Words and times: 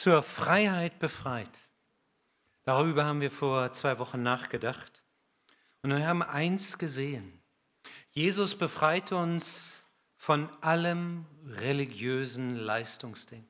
zur 0.00 0.22
Freiheit 0.22 0.98
befreit. 1.00 1.60
Darüber 2.62 3.04
haben 3.04 3.20
wir 3.20 3.30
vor 3.30 3.72
zwei 3.72 3.98
Wochen 3.98 4.22
nachgedacht. 4.22 5.02
Und 5.82 5.90
wir 5.90 6.06
haben 6.06 6.22
eins 6.22 6.78
gesehen. 6.78 7.40
Jesus 8.10 8.56
befreit 8.56 9.10
uns 9.10 9.86
von 10.16 10.48
allem 10.60 11.26
religiösen 11.46 12.56
Leistungsdenken. 12.56 13.48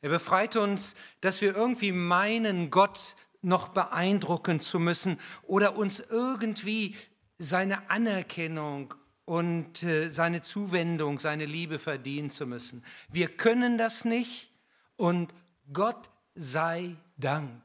Er 0.00 0.10
befreit 0.10 0.56
uns, 0.56 0.94
dass 1.20 1.40
wir 1.40 1.54
irgendwie 1.54 1.92
meinen, 1.92 2.70
Gott 2.70 3.16
noch 3.42 3.68
beeindrucken 3.68 4.60
zu 4.60 4.78
müssen 4.78 5.20
oder 5.42 5.76
uns 5.76 6.00
irgendwie 6.00 6.96
seine 7.38 7.90
Anerkennung 7.90 8.94
und 9.24 9.82
äh, 9.82 10.08
seine 10.08 10.40
Zuwendung, 10.40 11.18
seine 11.18 11.44
Liebe 11.44 11.78
verdienen 11.78 12.30
zu 12.30 12.46
müssen. 12.46 12.84
Wir 13.08 13.28
können 13.28 13.78
das 13.78 14.04
nicht 14.04 14.55
und 14.96 15.34
Gott 15.72 16.10
sei 16.34 16.96
Dank, 17.16 17.62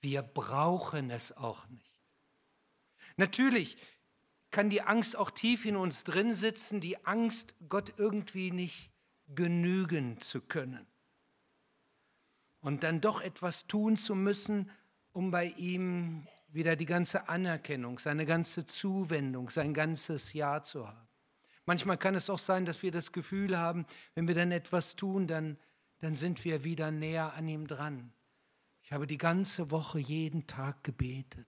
wir 0.00 0.22
brauchen 0.22 1.10
es 1.10 1.36
auch 1.36 1.66
nicht. 1.68 1.94
Natürlich 3.16 3.76
kann 4.50 4.70
die 4.70 4.82
Angst 4.82 5.16
auch 5.16 5.30
tief 5.30 5.64
in 5.64 5.76
uns 5.76 6.04
drin 6.04 6.34
sitzen, 6.34 6.80
die 6.80 7.04
Angst, 7.04 7.54
Gott 7.68 7.94
irgendwie 7.98 8.50
nicht 8.50 8.92
genügen 9.26 10.20
zu 10.20 10.40
können. 10.40 10.86
Und 12.60 12.82
dann 12.82 13.00
doch 13.00 13.20
etwas 13.20 13.66
tun 13.66 13.96
zu 13.96 14.14
müssen, 14.14 14.70
um 15.12 15.30
bei 15.30 15.46
ihm 15.56 16.26
wieder 16.48 16.76
die 16.76 16.86
ganze 16.86 17.28
Anerkennung, 17.28 17.98
seine 17.98 18.24
ganze 18.24 18.64
Zuwendung, 18.64 19.50
sein 19.50 19.74
ganzes 19.74 20.32
Ja 20.32 20.62
zu 20.62 20.88
haben. 20.88 21.08
Manchmal 21.66 21.98
kann 21.98 22.14
es 22.14 22.30
auch 22.30 22.38
sein, 22.38 22.64
dass 22.64 22.82
wir 22.82 22.90
das 22.90 23.12
Gefühl 23.12 23.58
haben, 23.58 23.84
wenn 24.14 24.26
wir 24.26 24.34
dann 24.34 24.52
etwas 24.52 24.96
tun, 24.96 25.26
dann, 25.26 25.58
dann 25.98 26.14
sind 26.14 26.44
wir 26.44 26.64
wieder 26.64 26.90
näher 26.90 27.34
an 27.34 27.48
ihm 27.48 27.66
dran. 27.66 28.12
Ich 28.82 28.92
habe 28.92 29.06
die 29.06 29.18
ganze 29.18 29.70
Woche 29.70 29.98
jeden 29.98 30.46
Tag 30.46 30.82
gebetet. 30.84 31.46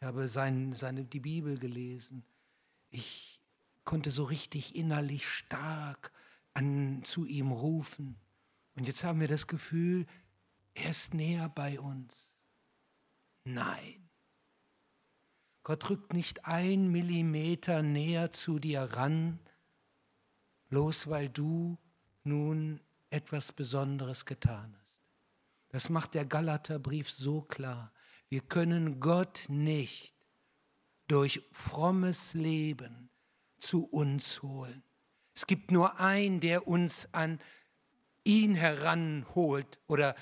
Ich 0.00 0.06
habe 0.06 0.28
sein, 0.28 0.74
seine, 0.74 1.04
die 1.04 1.20
Bibel 1.20 1.58
gelesen. 1.58 2.24
Ich 2.90 3.40
konnte 3.84 4.10
so 4.10 4.24
richtig 4.24 4.76
innerlich 4.76 5.28
stark 5.28 6.12
an, 6.54 7.02
zu 7.04 7.24
ihm 7.24 7.52
rufen. 7.52 8.16
Und 8.74 8.86
jetzt 8.86 9.02
haben 9.02 9.20
wir 9.20 9.28
das 9.28 9.46
Gefühl, 9.46 10.06
er 10.74 10.90
ist 10.90 11.14
näher 11.14 11.48
bei 11.48 11.80
uns. 11.80 12.34
Nein. 13.44 14.08
Gott 15.62 15.88
rückt 15.90 16.12
nicht 16.12 16.44
ein 16.44 16.90
Millimeter 16.90 17.82
näher 17.82 18.30
zu 18.30 18.58
dir 18.58 18.82
ran, 18.82 19.38
bloß 20.68 21.08
weil 21.08 21.28
du 21.28 21.78
nun 22.24 22.80
etwas 23.10 23.52
Besonderes 23.52 24.24
getan 24.24 24.76
hast. 24.80 25.02
Das 25.70 25.88
macht 25.88 26.14
der 26.14 26.24
Galaterbrief 26.24 27.10
so 27.10 27.42
klar. 27.42 27.92
Wir 28.28 28.40
können 28.40 29.00
Gott 29.00 29.44
nicht 29.48 30.14
durch 31.08 31.42
frommes 31.52 32.34
Leben 32.34 33.10
zu 33.58 33.84
uns 33.84 34.42
holen. 34.42 34.82
Es 35.34 35.46
gibt 35.46 35.70
nur 35.70 36.00
einen, 36.00 36.40
der 36.40 36.66
uns 36.68 37.08
an 37.12 37.38
ihn 38.24 38.54
heranholt 38.54 39.78
oder 39.86 40.14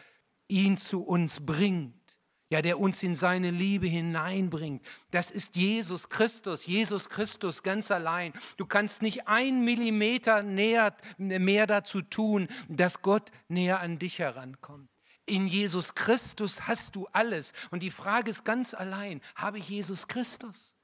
ihn 0.48 0.76
zu 0.76 1.02
uns 1.02 1.44
bringt. 1.44 2.05
Ja, 2.48 2.62
der 2.62 2.78
uns 2.78 3.02
in 3.02 3.16
seine 3.16 3.50
Liebe 3.50 3.88
hineinbringt. 3.88 4.84
Das 5.10 5.32
ist 5.32 5.56
Jesus 5.56 6.08
Christus, 6.08 6.64
Jesus 6.64 7.08
Christus 7.08 7.64
ganz 7.64 7.90
allein. 7.90 8.32
Du 8.56 8.66
kannst 8.66 9.02
nicht 9.02 9.26
ein 9.26 9.64
Millimeter 9.64 10.44
näher, 10.44 10.94
mehr 11.18 11.66
dazu 11.66 12.02
tun, 12.02 12.46
dass 12.68 13.02
Gott 13.02 13.32
näher 13.48 13.80
an 13.80 13.98
dich 13.98 14.20
herankommt. 14.20 14.88
In 15.24 15.48
Jesus 15.48 15.96
Christus 15.96 16.68
hast 16.68 16.94
du 16.94 17.08
alles. 17.12 17.52
Und 17.72 17.82
die 17.82 17.90
Frage 17.90 18.30
ist 18.30 18.44
ganz 18.44 18.74
allein, 18.74 19.20
habe 19.34 19.58
ich 19.58 19.68
Jesus 19.68 20.06
Christus? 20.06 20.76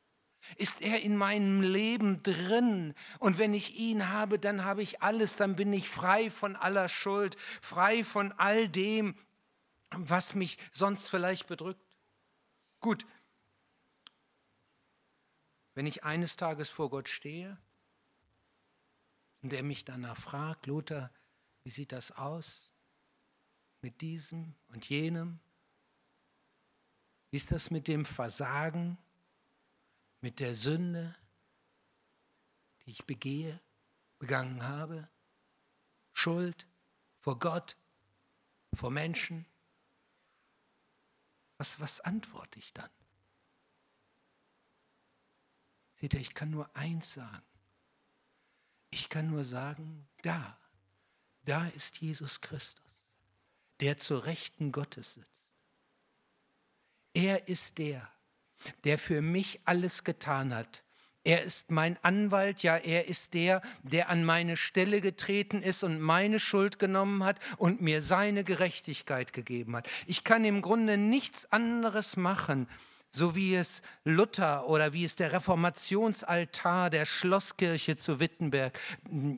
Ist 0.56 0.82
er 0.82 1.00
in 1.02 1.16
meinem 1.16 1.62
Leben 1.62 2.20
drin? 2.24 2.94
Und 3.20 3.38
wenn 3.38 3.54
ich 3.54 3.76
ihn 3.78 4.08
habe, 4.08 4.40
dann 4.40 4.64
habe 4.64 4.82
ich 4.82 5.00
alles, 5.00 5.36
dann 5.36 5.54
bin 5.54 5.72
ich 5.72 5.88
frei 5.88 6.28
von 6.28 6.56
aller 6.56 6.88
Schuld, 6.88 7.36
frei 7.60 8.02
von 8.02 8.32
all 8.32 8.68
dem, 8.68 9.14
was 9.96 10.34
mich 10.34 10.58
sonst 10.70 11.08
vielleicht 11.08 11.46
bedrückt. 11.46 11.84
Gut, 12.80 13.06
wenn 15.74 15.86
ich 15.86 16.04
eines 16.04 16.36
Tages 16.36 16.68
vor 16.68 16.90
Gott 16.90 17.08
stehe 17.08 17.56
und 19.42 19.52
er 19.52 19.62
mich 19.62 19.84
danach 19.84 20.16
fragt, 20.16 20.66
Lothar, 20.66 21.10
wie 21.62 21.70
sieht 21.70 21.92
das 21.92 22.12
aus? 22.12 22.72
mit 23.82 24.00
diesem 24.00 24.54
und 24.68 24.88
jenem? 24.88 25.40
Wie 27.30 27.36
ist 27.36 27.50
das 27.50 27.70
mit 27.70 27.88
dem 27.88 28.04
Versagen, 28.04 28.96
mit 30.20 30.40
der 30.40 30.54
Sünde, 30.54 31.14
die 32.84 32.90
ich 32.92 33.04
begehe, 33.04 33.60
begangen 34.18 34.62
habe? 34.62 35.08
Schuld 36.12 36.66
vor 37.18 37.38
Gott, 37.38 37.76
vor 38.74 38.90
Menschen? 38.90 39.46
Was, 41.62 41.78
was 41.78 42.00
antworte 42.00 42.58
ich 42.58 42.72
dann? 42.72 42.90
Seht 45.94 46.14
ihr, 46.14 46.20
ich 46.20 46.34
kann 46.34 46.50
nur 46.50 46.74
eins 46.76 47.14
sagen. 47.14 47.46
Ich 48.90 49.08
kann 49.08 49.28
nur 49.28 49.44
sagen, 49.44 50.08
da, 50.22 50.58
da 51.44 51.68
ist 51.68 51.98
Jesus 51.98 52.40
Christus 52.40 53.02
der 53.82 53.98
zur 53.98 54.26
Rechten 54.26 54.70
Gottes 54.70 55.14
sitzt. 55.14 55.56
Er 57.14 57.48
ist 57.48 57.78
der, 57.78 58.08
der 58.84 58.96
für 58.96 59.20
mich 59.20 59.60
alles 59.64 60.04
getan 60.04 60.54
hat. 60.54 60.81
Er 61.24 61.42
ist 61.42 61.70
mein 61.70 61.96
Anwalt, 62.02 62.64
ja, 62.64 62.76
er 62.76 63.06
ist 63.08 63.34
der, 63.34 63.62
der 63.82 64.08
an 64.10 64.24
meine 64.24 64.56
Stelle 64.56 65.00
getreten 65.00 65.62
ist 65.62 65.84
und 65.84 66.00
meine 66.00 66.40
Schuld 66.40 66.80
genommen 66.80 67.24
hat 67.24 67.38
und 67.58 67.80
mir 67.80 68.00
seine 68.00 68.42
Gerechtigkeit 68.42 69.32
gegeben 69.32 69.76
hat. 69.76 69.88
Ich 70.06 70.24
kann 70.24 70.44
im 70.44 70.62
Grunde 70.62 70.96
nichts 70.96 71.50
anderes 71.52 72.16
machen, 72.16 72.68
so 73.14 73.36
wie 73.36 73.54
es 73.54 73.82
Luther 74.04 74.68
oder 74.68 74.92
wie 74.92 75.04
es 75.04 75.16
der 75.16 75.32
Reformationsaltar 75.32 76.88
der 76.90 77.04
Schlosskirche 77.04 77.94
zu 77.96 78.20
Wittenberg, 78.20 78.78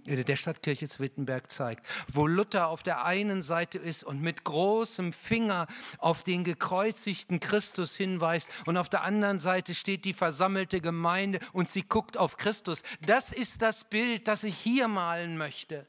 äh, 0.07 0.25
der 0.25 0.37
Stadtkirche 0.37 0.89
zu 0.89 1.01
Wittenberg 1.01 1.51
zeigt, 1.51 1.85
wo 2.13 2.27
Luther 2.27 2.69
auf 2.69 2.83
der 2.83 3.05
einen 3.05 3.43
Seite 3.43 3.79
ist 3.79 4.05
und 4.05 4.23
mit 4.23 4.45
großem 4.45 5.13
Finger 5.13 5.67
auf 5.99 6.23
den 6.23 6.45
gekreuzigten 6.45 7.41
Christus 7.41 7.97
hinweist 7.97 8.49
und 8.67 8.77
auf 8.77 8.89
der 8.89 9.03
anderen 9.03 9.41
Seite 9.41 9.75
steht 9.75 10.05
die 10.05 10.15
versammelte 10.15 10.81
Gemeinde 10.81 11.41
und 11.53 11.69
sie 11.69 11.83
guckt 11.83 12.17
auf 12.17 12.37
Christus. 12.37 12.83
Das 13.05 13.33
ist 13.33 13.61
das 13.61 13.85
Bild, 13.85 14.29
das 14.29 14.45
ich 14.45 14.57
hier 14.57 14.87
malen 14.87 15.37
möchte. 15.37 15.87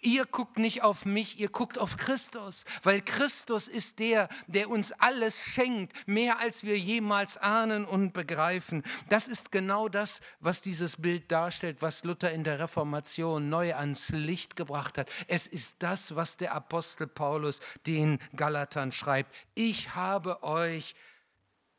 Ihr 0.00 0.26
guckt 0.26 0.58
nicht 0.58 0.82
auf 0.82 1.04
mich, 1.04 1.38
ihr 1.38 1.48
guckt 1.48 1.78
auf 1.78 1.96
Christus, 1.96 2.64
weil 2.82 3.00
Christus 3.00 3.68
ist 3.68 3.98
der, 3.98 4.28
der 4.46 4.68
uns 4.70 4.92
alles 4.92 5.38
schenkt, 5.38 6.06
mehr 6.06 6.38
als 6.40 6.64
wir 6.64 6.78
jemals 6.78 7.36
ahnen 7.36 7.84
und 7.84 8.12
begreifen. 8.12 8.82
Das 9.08 9.28
ist 9.28 9.52
genau 9.52 9.88
das, 9.88 10.20
was 10.40 10.62
dieses 10.62 10.96
Bild 10.96 11.30
darstellt, 11.30 11.78
was 11.80 12.04
Luther 12.04 12.32
in 12.32 12.44
der 12.44 12.58
Reformation 12.58 13.48
neu 13.48 13.74
ans 13.74 14.08
Licht 14.10 14.56
gebracht 14.56 14.98
hat. 14.98 15.08
Es 15.28 15.46
ist 15.46 15.76
das, 15.82 16.16
was 16.16 16.36
der 16.36 16.54
Apostel 16.54 17.06
Paulus 17.06 17.60
den 17.86 18.18
Galatern 18.36 18.92
schreibt. 18.92 19.34
Ich 19.54 19.94
habe 19.94 20.42
euch 20.42 20.94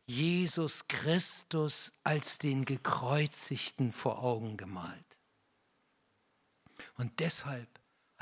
Jesus 0.05 0.87
Christus 0.87 1.93
als 2.03 2.37
den 2.37 2.65
Gekreuzigten 2.65 3.91
vor 3.91 4.21
Augen 4.21 4.57
gemalt. 4.57 5.17
Und 6.97 7.19
deshalb 7.19 7.72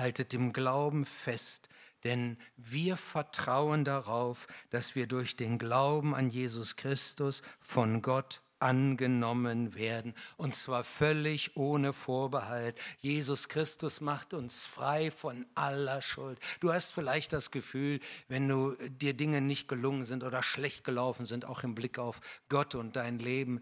haltet 0.02 0.34
im 0.34 0.52
Glauben 0.52 1.06
fest, 1.06 1.70
denn 2.04 2.38
wir 2.58 2.98
vertrauen 2.98 3.86
darauf, 3.86 4.48
dass 4.72 4.96
wir 4.96 5.08
durch 5.08 5.38
den 5.38 5.60
Glauben 5.60 6.16
an 6.16 6.30
Jesus 6.30 6.76
Christus 6.76 7.44
von 7.60 8.02
Gott 8.02 8.42
angenommen 8.62 9.74
werden. 9.76 10.14
Und 10.38 10.54
zwar 10.54 10.84
völlig 10.84 11.58
ohne 11.58 11.94
Vorbehalt. 11.94 12.80
Jesus 13.00 13.50
Christus 13.50 14.02
macht 14.02 14.34
uns 14.34 14.66
frei 14.66 15.12
von 15.12 15.46
aller 15.56 16.02
Schuld. 16.02 16.40
Du 16.60 16.72
hast 16.72 16.92
vielleicht 16.92 17.34
das 17.34 17.52
Gefühl, 17.52 18.00
wenn 18.28 18.48
du 18.48 18.76
dir 18.90 19.14
Dinge 19.14 19.42
nicht 19.42 19.68
gelungen 19.68 20.04
sind 20.04 20.24
oder 20.24 20.44
schlecht 20.44 20.84
gelaufen 20.84 21.26
sind, 21.26 21.46
auch 21.46 21.64
im 21.64 21.76
Blick 21.76 21.98
auf 21.98 22.22
Gott 22.50 22.76
und 22.76 22.96
dein 22.96 23.20
Leben, 23.20 23.62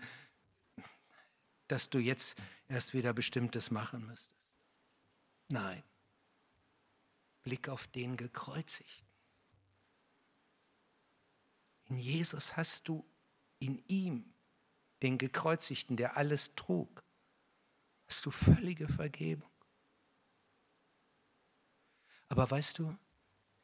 dass 1.67 1.89
du 1.89 1.99
jetzt 1.99 2.35
erst 2.67 2.93
wieder 2.93 3.13
Bestimmtes 3.13 3.71
machen 3.71 4.05
müsstest. 4.05 4.55
Nein. 5.49 5.83
Blick 7.43 7.69
auf 7.69 7.87
den 7.87 8.17
Gekreuzigten. 8.17 9.07
In 11.85 11.97
Jesus 11.97 12.55
hast 12.55 12.87
du 12.87 13.05
in 13.59 13.83
ihm, 13.87 14.33
den 15.01 15.17
Gekreuzigten, 15.17 15.97
der 15.97 16.17
alles 16.17 16.53
trug, 16.55 17.03
hast 18.07 18.25
du 18.25 18.31
völlige 18.31 18.87
Vergebung. 18.87 19.49
Aber 22.27 22.49
weißt 22.49 22.77
du, 22.77 22.95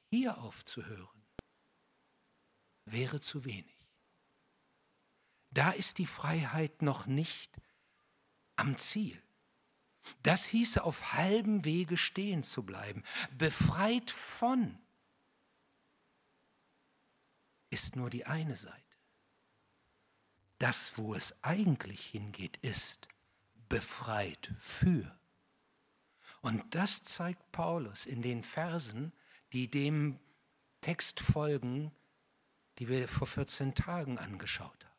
hier 0.10 0.38
aufzuhören, 0.40 1.26
wäre 2.86 3.20
zu 3.20 3.46
wenig. 3.46 3.76
Da 5.52 5.72
ist 5.72 6.00
die 6.00 6.06
Freiheit 6.06 6.82
noch 6.82 7.06
nicht 7.06 7.56
am 8.56 8.78
Ziel. 8.78 9.22
Das 10.24 10.46
hieße 10.46 10.84
auf 10.84 11.14
halbem 11.14 11.66
Wege 11.66 11.98
stehen 11.98 12.44
zu 12.44 12.64
bleiben. 12.64 13.04
Befreit 13.38 14.12
von 14.12 14.78
ist 17.70 17.96
nur 17.96 18.10
die 18.10 18.26
eine 18.26 18.56
Seite. 18.56 18.82
Das, 20.60 20.92
wo 20.96 21.14
es 21.16 21.36
eigentlich 21.44 22.06
hingeht, 22.06 22.58
ist 22.58 23.08
befreit 23.68 24.54
für. 24.58 25.18
Und 26.42 26.76
das 26.76 27.04
zeigt 27.04 27.52
Paulus 27.52 28.06
in 28.06 28.22
den 28.22 28.44
Versen, 28.44 29.12
die 29.52 29.70
dem 29.70 30.20
Text 30.82 31.20
folgen, 31.20 31.92
die 32.78 32.88
wir 32.88 33.08
vor 33.08 33.28
14 33.28 33.74
Tagen 33.74 34.18
angeschaut 34.20 34.86
haben. 34.86 34.96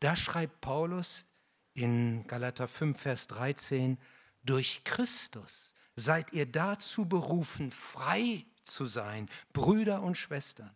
Da 0.00 0.16
schreibt 0.16 0.60
Paulus 0.60 1.24
in 1.74 2.26
Galater 2.26 2.68
5, 2.68 3.00
Vers 3.00 3.26
13, 3.28 3.98
durch 4.44 4.82
Christus 4.84 5.74
seid 5.96 6.32
ihr 6.32 6.46
dazu 6.46 7.06
berufen, 7.06 7.70
frei 7.70 8.44
zu 8.64 8.86
sein, 8.86 9.28
Brüder 9.52 10.02
und 10.02 10.16
Schwestern. 10.16 10.74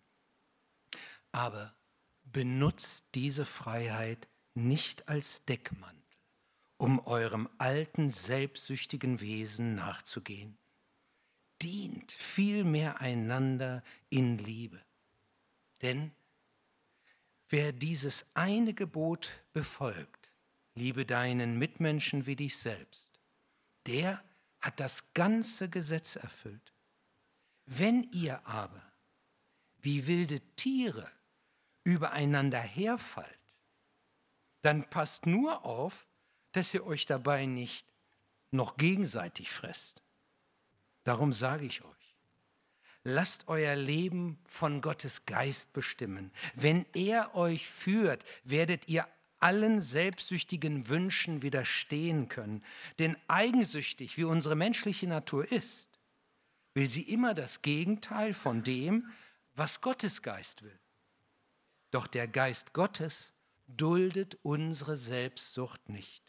Aber 1.32 1.75
benutzt 2.25 3.04
diese 3.14 3.44
Freiheit 3.44 4.28
nicht 4.54 5.08
als 5.08 5.44
Deckmantel, 5.44 6.02
um 6.76 6.99
eurem 7.00 7.49
alten, 7.58 8.10
selbstsüchtigen 8.10 9.20
Wesen 9.20 9.75
nachzugehen. 9.75 10.56
Dient 11.62 12.12
vielmehr 12.12 13.00
einander 13.00 13.82
in 14.10 14.38
Liebe. 14.38 14.81
Denn 15.82 16.12
wer 17.49 17.72
dieses 17.72 18.26
eine 18.34 18.75
Gebot 18.75 19.32
befolgt, 19.52 20.25
liebe 20.76 21.05
deinen 21.05 21.58
Mitmenschen 21.58 22.26
wie 22.26 22.37
dich 22.37 22.56
selbst, 22.56 23.19
der 23.87 24.23
hat 24.61 24.78
das 24.78 25.02
ganze 25.14 25.69
Gesetz 25.69 26.17
erfüllt. 26.17 26.73
Wenn 27.64 28.05
ihr 28.12 28.46
aber 28.46 28.82
wie 29.78 30.06
wilde 30.06 30.40
Tiere 30.55 31.11
übereinander 31.82 32.61
herfallt, 32.61 33.26
dann 34.62 34.88
passt 34.90 35.26
nur 35.26 35.64
auf, 35.64 36.06
dass 36.52 36.73
ihr 36.75 36.84
euch 36.87 37.06
dabei 37.06 37.46
nicht 37.46 37.87
noch 38.50 38.76
gegenseitig 38.76 39.50
fresst. 39.50 40.02
Darum 41.05 41.32
sage 41.32 41.67
ich 41.67 41.82
euch, 41.84 42.17
lasst 43.05 43.46
euer 43.49 43.76
Leben 43.76 44.38
von 44.44 44.81
Gottes 44.81 45.25
Geist 45.26 45.73
bestimmen. 45.73 46.32
Wenn 46.55 46.84
er 46.94 47.34
euch 47.37 47.69
führt, 47.69 48.25
werdet 48.43 48.88
ihr 48.88 49.06
allen 49.40 49.80
selbstsüchtigen 49.80 50.88
Wünschen 50.88 51.42
widerstehen 51.42 52.28
können. 52.28 52.64
Denn 52.98 53.16
eigensüchtig, 53.28 54.16
wie 54.16 54.24
unsere 54.24 54.56
menschliche 54.56 55.06
Natur 55.06 55.50
ist, 55.50 55.98
will 56.74 56.88
sie 56.90 57.02
immer 57.02 57.34
das 57.34 57.62
Gegenteil 57.62 58.34
von 58.34 58.62
dem, 58.62 59.10
was 59.54 59.80
Gottes 59.80 60.22
Geist 60.22 60.62
will. 60.62 60.78
Doch 61.90 62.06
der 62.06 62.28
Geist 62.28 62.72
Gottes 62.72 63.34
duldet 63.66 64.38
unsere 64.42 64.96
Selbstsucht 64.96 65.88
nicht. 65.88 66.22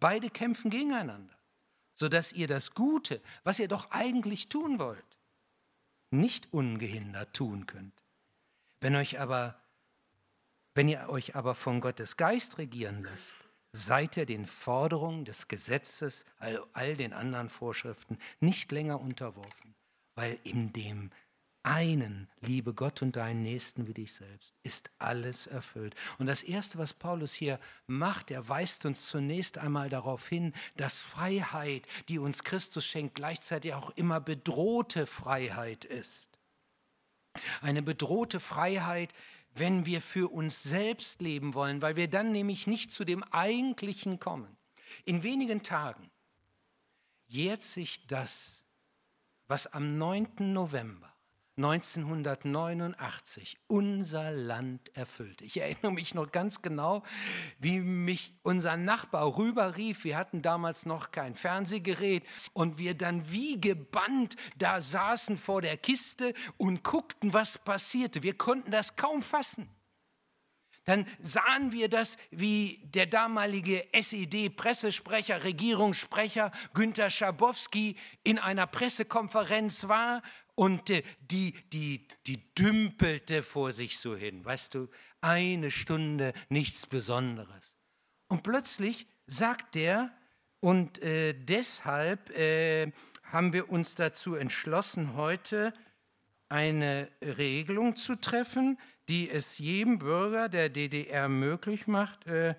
Beide 0.00 0.30
kämpfen 0.30 0.70
gegeneinander, 0.70 1.36
sodass 1.94 2.32
ihr 2.32 2.46
das 2.46 2.74
Gute, 2.74 3.20
was 3.42 3.58
ihr 3.58 3.68
doch 3.68 3.90
eigentlich 3.90 4.48
tun 4.48 4.78
wollt, 4.78 5.18
nicht 6.10 6.52
ungehindert 6.52 7.34
tun 7.34 7.66
könnt. 7.66 8.00
Wenn 8.80 8.94
euch 8.94 9.18
aber 9.18 9.60
wenn 10.74 10.88
ihr 10.88 11.08
euch 11.08 11.36
aber 11.36 11.54
von 11.54 11.80
Gottes 11.80 12.16
Geist 12.16 12.58
regieren 12.58 13.02
lasst, 13.04 13.34
seid 13.72 14.16
ihr 14.16 14.26
den 14.26 14.46
Forderungen 14.46 15.24
des 15.24 15.48
Gesetzes, 15.48 16.24
all, 16.38 16.62
all 16.72 16.96
den 16.96 17.12
anderen 17.12 17.48
Vorschriften 17.48 18.18
nicht 18.40 18.72
länger 18.72 19.00
unterworfen, 19.00 19.74
weil 20.14 20.38
in 20.44 20.72
dem 20.72 21.10
einen, 21.62 22.28
liebe 22.40 22.72
Gott 22.72 23.02
und 23.02 23.16
deinen 23.16 23.42
Nächsten 23.42 23.86
wie 23.86 23.94
dich 23.94 24.12
selbst, 24.12 24.54
ist 24.62 24.90
alles 24.98 25.46
erfüllt. 25.46 25.94
Und 26.18 26.26
das 26.26 26.42
Erste, 26.42 26.78
was 26.78 26.94
Paulus 26.94 27.32
hier 27.32 27.60
macht, 27.86 28.30
er 28.30 28.48
weist 28.48 28.86
uns 28.86 29.06
zunächst 29.06 29.58
einmal 29.58 29.90
darauf 29.90 30.26
hin, 30.26 30.54
dass 30.76 30.96
Freiheit, 30.96 31.82
die 32.08 32.18
uns 32.18 32.42
Christus 32.42 32.86
schenkt, 32.86 33.16
gleichzeitig 33.16 33.74
auch 33.74 33.90
immer 33.90 34.20
bedrohte 34.20 35.06
Freiheit 35.06 35.84
ist. 35.84 36.30
Eine 37.60 37.82
bedrohte 37.82 38.40
Freiheit, 38.40 39.12
wenn 39.58 39.86
wir 39.86 40.00
für 40.00 40.32
uns 40.32 40.62
selbst 40.62 41.20
leben 41.20 41.54
wollen, 41.54 41.82
weil 41.82 41.96
wir 41.96 42.08
dann 42.08 42.32
nämlich 42.32 42.66
nicht 42.66 42.90
zu 42.90 43.04
dem 43.04 43.22
Eigentlichen 43.24 44.18
kommen. 44.18 44.56
In 45.04 45.22
wenigen 45.22 45.62
Tagen 45.62 46.10
jährt 47.26 47.62
sich 47.62 48.06
das, 48.06 48.64
was 49.46 49.66
am 49.66 49.98
9. 49.98 50.52
November 50.52 51.12
1989 51.58 53.58
unser 53.66 54.30
Land 54.30 54.96
erfüllte. 54.96 55.44
Ich 55.44 55.60
erinnere 55.60 55.92
mich 55.92 56.14
noch 56.14 56.30
ganz 56.30 56.62
genau, 56.62 57.02
wie 57.58 57.80
mich 57.80 58.32
unser 58.42 58.76
Nachbar 58.76 59.36
rüberrief. 59.36 60.04
Wir 60.04 60.16
hatten 60.16 60.40
damals 60.40 60.86
noch 60.86 61.10
kein 61.10 61.34
Fernsehgerät 61.34 62.22
und 62.52 62.78
wir 62.78 62.94
dann 62.94 63.32
wie 63.32 63.60
gebannt 63.60 64.36
da 64.56 64.80
saßen 64.80 65.36
vor 65.36 65.60
der 65.60 65.76
Kiste 65.76 66.32
und 66.58 66.84
guckten, 66.84 67.34
was 67.34 67.58
passierte. 67.58 68.22
Wir 68.22 68.38
konnten 68.38 68.70
das 68.70 68.94
kaum 68.94 69.20
fassen 69.20 69.68
dann 70.88 71.04
sahen 71.20 71.70
wir 71.70 71.90
das, 71.90 72.16
wie 72.30 72.80
der 72.82 73.04
damalige 73.04 73.92
SED-Pressesprecher, 73.92 75.44
Regierungssprecher 75.44 76.50
Günter 76.72 77.10
Schabowski 77.10 77.94
in 78.24 78.38
einer 78.38 78.66
Pressekonferenz 78.66 79.86
war 79.86 80.22
und 80.58 80.90
äh, 80.90 81.04
die, 81.20 81.52
die, 81.72 82.04
die 82.26 82.52
dümpelte 82.54 83.44
vor 83.44 83.70
sich 83.70 83.98
so 83.98 84.16
hin. 84.16 84.44
Weißt 84.44 84.74
du, 84.74 84.88
eine 85.20 85.70
Stunde 85.70 86.32
nichts 86.48 86.84
Besonderes. 86.84 87.76
Und 88.26 88.42
plötzlich 88.42 89.06
sagt 89.26 89.76
er, 89.76 90.12
und 90.58 91.00
äh, 91.00 91.32
deshalb 91.32 92.36
äh, 92.36 92.90
haben 93.22 93.52
wir 93.52 93.70
uns 93.70 93.94
dazu 93.94 94.34
entschlossen, 94.34 95.14
heute 95.14 95.72
eine 96.48 97.08
Regelung 97.22 97.94
zu 97.94 98.16
treffen, 98.16 98.80
die 99.08 99.30
es 99.30 99.58
jedem 99.58 100.00
Bürger 100.00 100.48
der 100.48 100.70
DDR 100.70 101.28
möglich 101.28 101.86
macht, 101.86 102.26
äh, 102.26 102.56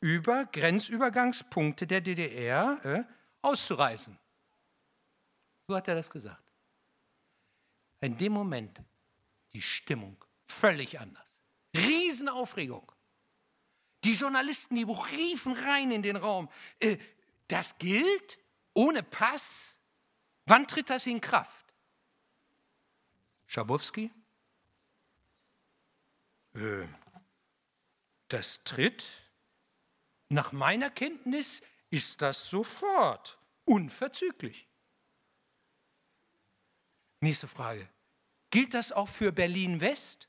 über 0.00 0.44
Grenzübergangspunkte 0.44 1.88
der 1.88 2.02
DDR 2.02 2.78
äh, 2.84 3.02
auszureisen. 3.42 4.16
So 5.66 5.74
hat 5.74 5.88
er 5.88 5.96
das 5.96 6.08
gesagt. 6.08 6.49
In 8.00 8.16
dem 8.16 8.32
Moment 8.32 8.80
die 9.52 9.62
Stimmung 9.62 10.16
völlig 10.46 10.98
anders. 11.00 11.42
Riesenaufregung. 11.76 12.90
Die 14.04 14.14
Journalisten, 14.14 14.74
die 14.74 14.84
riefen 14.84 15.52
rein 15.52 15.90
in 15.90 16.02
den 16.02 16.16
Raum. 16.16 16.48
Äh, 16.78 16.96
das 17.48 17.76
gilt 17.78 18.38
ohne 18.72 19.02
Pass? 19.02 19.76
Wann 20.46 20.66
tritt 20.66 20.88
das 20.88 21.06
in 21.06 21.20
Kraft? 21.20 21.66
Schabowski 23.46 24.10
äh, 26.54 26.86
das 28.28 28.62
tritt, 28.64 29.04
nach 30.28 30.52
meiner 30.52 30.90
Kenntnis 30.90 31.60
ist 31.90 32.22
das 32.22 32.48
sofort, 32.48 33.38
unverzüglich. 33.64 34.68
Nächste 37.20 37.46
Frage. 37.46 37.86
Gilt 38.50 38.74
das 38.74 38.92
auch 38.92 39.08
für 39.08 39.30
Berlin 39.30 39.80
West? 39.80 40.28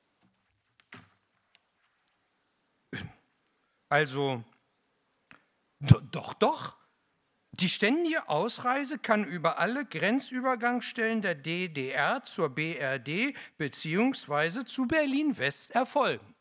Also, 3.90 4.44
doch, 5.80 6.34
doch. 6.36 6.78
Die 7.54 7.70
ständige 7.70 8.30
Ausreise 8.30 8.98
kann 8.98 9.26
über 9.26 9.60
alle 9.60 9.86
Grenzübergangsstellen 9.86 11.22
der 11.22 11.36
DDR 11.36 12.24
zur 12.24 12.50
BRD 12.50 13.36
bzw. 13.58 14.64
zu 14.64 14.88
Berlin-West 14.88 15.72
erfolgen. 15.72 16.34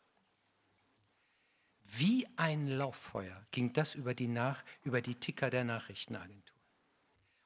Wie 1.83 2.25
ein 2.37 2.67
Lauffeuer 2.67 3.45
ging 3.51 3.73
das 3.73 3.95
über 3.95 4.13
die, 4.13 4.29
Nach 4.29 4.63
über 4.83 5.01
die 5.01 5.15
Ticker 5.15 5.49
der 5.49 5.65
Nachrichtenagentur. 5.65 6.40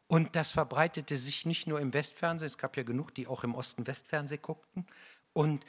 Und 0.07 0.35
das 0.35 0.51
verbreitete 0.51 1.17
sich 1.17 1.45
nicht 1.45 1.67
nur 1.67 1.79
im 1.79 1.93
Westfernsehen, 1.93 2.47
es 2.47 2.57
gab 2.57 2.77
ja 2.77 2.83
genug, 2.83 3.13
die 3.15 3.27
auch 3.27 3.43
im 3.43 3.55
Osten-Westfernsehen 3.55 4.41
guckten. 4.41 4.85
Und 5.33 5.65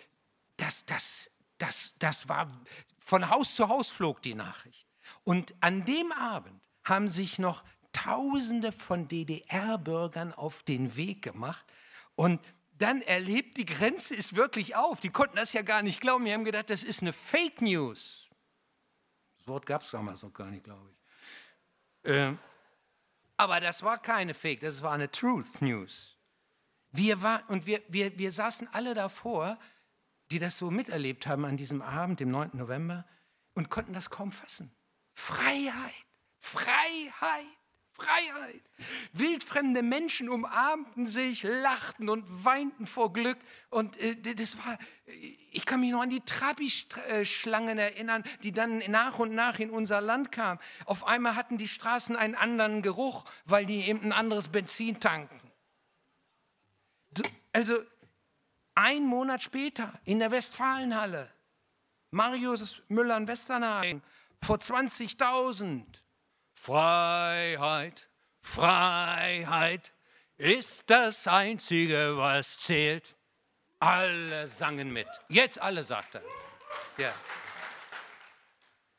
das, 0.59 0.85
das, 0.85 1.31
das, 1.59 1.95
das 1.99 2.29
war, 2.29 2.51
von 2.99 3.31
Haus 3.31 3.55
zu 3.55 3.69
Haus 3.69 3.89
flog 3.89 4.23
die 4.23 4.35
Nachricht. 4.35 4.87
Und 5.25 5.55
an 5.61 5.85
dem 5.85 6.13
Abend 6.13 6.63
haben 6.85 7.09
sich 7.09 7.39
noch 7.39 7.65
Tausende 7.93 8.73
von 8.73 9.09
DDR-Bürgern 9.09 10.35
auf 10.35 10.63
den 10.63 10.97
Weg 10.97 11.23
gemacht 11.23 11.65
und 12.15 12.41
dann 12.77 13.01
erlebt, 13.01 13.57
die 13.57 13.65
Grenze 13.65 14.15
ist 14.15 14.37
wirklich 14.37 14.77
auf. 14.77 15.01
Die 15.01 15.09
konnten 15.09 15.37
das 15.37 15.55
ja 15.55 15.63
gar 15.63 15.83
nicht 15.83 16.03
glauben. 16.03 16.27
Die 16.27 16.33
haben 16.35 16.45
gedacht, 16.45 16.69
das 16.69 16.83
ist 16.83 17.01
eine 17.01 17.15
Fake 17.15 17.63
News. 17.63 18.29
Das 19.39 19.49
Wort 19.49 19.65
gab 19.65 19.83
es 19.83 19.91
damals 19.93 20.23
noch 20.23 20.33
gar 20.35 20.51
nicht, 20.51 20.65
glaube 20.65 20.91
ich. 20.91 22.11
Ähm, 22.11 22.39
aber 23.37 23.61
das 23.61 23.83
war 23.83 23.99
keine 23.99 24.35
Fake, 24.35 24.61
das 24.61 24.83
war 24.83 24.93
eine 24.93 25.11
Truth 25.11 25.61
News. 25.61 26.17
Wir 26.91 27.23
war, 27.23 27.43
und 27.49 27.67
wir, 27.67 27.83
wir, 27.89 28.19
wir 28.19 28.33
saßen 28.33 28.69
alle 28.73 28.95
davor, 28.95 29.59
die 30.31 30.39
das 30.39 30.57
so 30.57 30.71
miterlebt 30.71 31.27
haben 31.27 31.45
an 31.45 31.57
diesem 31.57 31.83
Abend, 31.83 32.21
dem 32.21 32.31
9. 32.31 32.51
November, 32.55 33.05
und 33.55 33.71
konnten 33.71 33.93
das 33.93 34.11
kaum 34.11 34.33
fassen. 34.33 34.75
Freiheit, 35.13 36.07
Freiheit. 36.39 37.56
Freiheit. 37.97 38.61
Wildfremde 39.13 39.83
Menschen 39.83 40.29
umarmten 40.29 41.07
sich, 41.07 41.43
lachten 41.45 42.11
und 42.11 42.45
weinten 42.45 42.87
vor 42.87 43.13
Glück. 43.13 43.39
Und 43.71 43.97
äh, 43.97 44.35
das 44.35 44.59
war, 44.59 44.79
ich 45.51 45.65
kann 45.65 45.81
mich 45.81 45.93
noch 45.93 46.03
an 46.03 46.11
die 46.11 46.21
Trabi-Schlangen 46.21 47.79
erinnern, 47.79 48.23
die 48.43 48.53
dann 48.53 48.83
nach 48.89 49.19
und 49.19 49.35
nach 49.35 49.59
in 49.61 49.71
unser 49.71 50.03
Land 50.03 50.31
kamen. 50.31 50.61
Auf 50.85 51.07
einmal 51.07 51.37
hatten 51.37 51.57
die 51.57 51.69
Straßen 51.69 52.17
einen 52.17 52.35
anderen 52.35 52.83
Geruch, 52.83 53.25
weil 53.47 53.65
die 53.65 53.89
eben 53.89 54.03
ein 54.03 54.13
anderes 54.13 54.49
Benzin 54.49 55.01
tanken. 55.01 55.41
Also 57.55 57.79
ein 58.75 59.07
Monat 59.07 59.43
später 59.43 59.99
in 60.05 60.19
der 60.19 60.31
Westfalenhalle, 60.31 61.31
Marius 62.11 62.83
Müller 62.89 63.17
in 63.17 63.27
Westernhagen, 63.27 64.03
vor 64.43 64.59
20.000 64.59 65.83
Freiheit, 66.57 68.09
Freiheit 68.41 69.93
ist 70.37 70.91
das 70.91 71.29
Einzige, 71.29 72.17
was 72.17 72.59
zählt. 72.59 73.15
Alle 73.79 74.49
sangen 74.49 74.93
mit. 74.93 75.07
Jetzt 75.29 75.61
alle, 75.61 75.85
sagt 75.85 76.17
er. 76.17 76.23
Ja. 76.99 77.15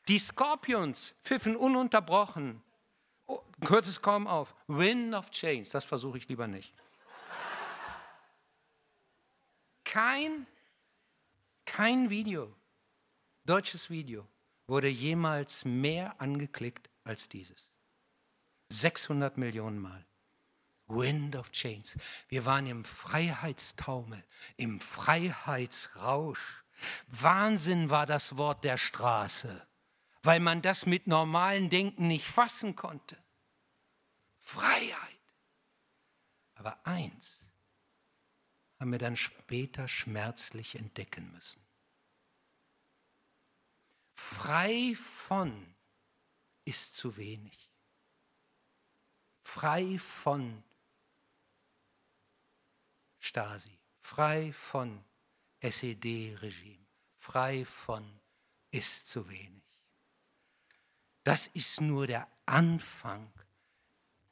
Die 0.06 0.18
Scorpions 0.18 1.14
pfiffen 1.22 1.56
ununterbrochen. 1.56 2.62
Oh, 3.26 3.42
hört 3.66 4.00
kaum 4.00 4.26
auf. 4.26 4.54
Wind 4.68 5.14
of 5.14 5.30
Change, 5.30 5.68
das 5.70 5.84
versuche 5.84 6.16
ich 6.16 6.28
lieber 6.28 6.46
nicht. 6.46 6.72
Kein, 9.84 10.46
kein 11.66 12.08
Video, 12.08 12.54
deutsches 13.44 13.90
Video, 13.90 14.26
wurde 14.66 14.88
jemals 14.88 15.64
mehr 15.64 16.18
angeklickt 16.20 16.87
als 17.08 17.28
dieses. 17.28 17.70
600 18.68 19.38
Millionen 19.38 19.78
Mal. 19.78 20.04
Wind 20.86 21.36
of 21.36 21.50
Chains. 21.52 21.96
Wir 22.28 22.44
waren 22.44 22.66
im 22.66 22.84
Freiheitstaumel, 22.84 24.22
im 24.56 24.80
Freiheitsrausch. 24.80 26.64
Wahnsinn 27.08 27.90
war 27.90 28.06
das 28.06 28.36
Wort 28.36 28.64
der 28.64 28.78
Straße, 28.78 29.66
weil 30.22 30.40
man 30.40 30.62
das 30.62 30.86
mit 30.86 31.06
normalen 31.06 31.68
Denken 31.70 32.08
nicht 32.08 32.26
fassen 32.26 32.76
konnte. 32.76 33.16
Freiheit. 34.40 35.18
Aber 36.54 36.86
eins 36.86 37.46
haben 38.78 38.92
wir 38.92 38.98
dann 38.98 39.16
später 39.16 39.88
schmerzlich 39.88 40.76
entdecken 40.76 41.30
müssen. 41.32 41.60
Frei 44.14 44.94
von 44.94 45.74
ist 46.68 46.94
zu 46.94 47.16
wenig. 47.16 47.70
Frei 49.40 49.96
von 49.98 50.62
Stasi, 53.18 53.78
frei 53.98 54.52
von 54.52 55.02
SED-Regime, 55.60 56.86
frei 57.16 57.64
von 57.64 58.04
ist 58.70 59.08
zu 59.08 59.28
wenig. 59.30 59.64
Das 61.24 61.46
ist 61.54 61.80
nur 61.80 62.06
der 62.06 62.28
Anfang. 62.44 63.32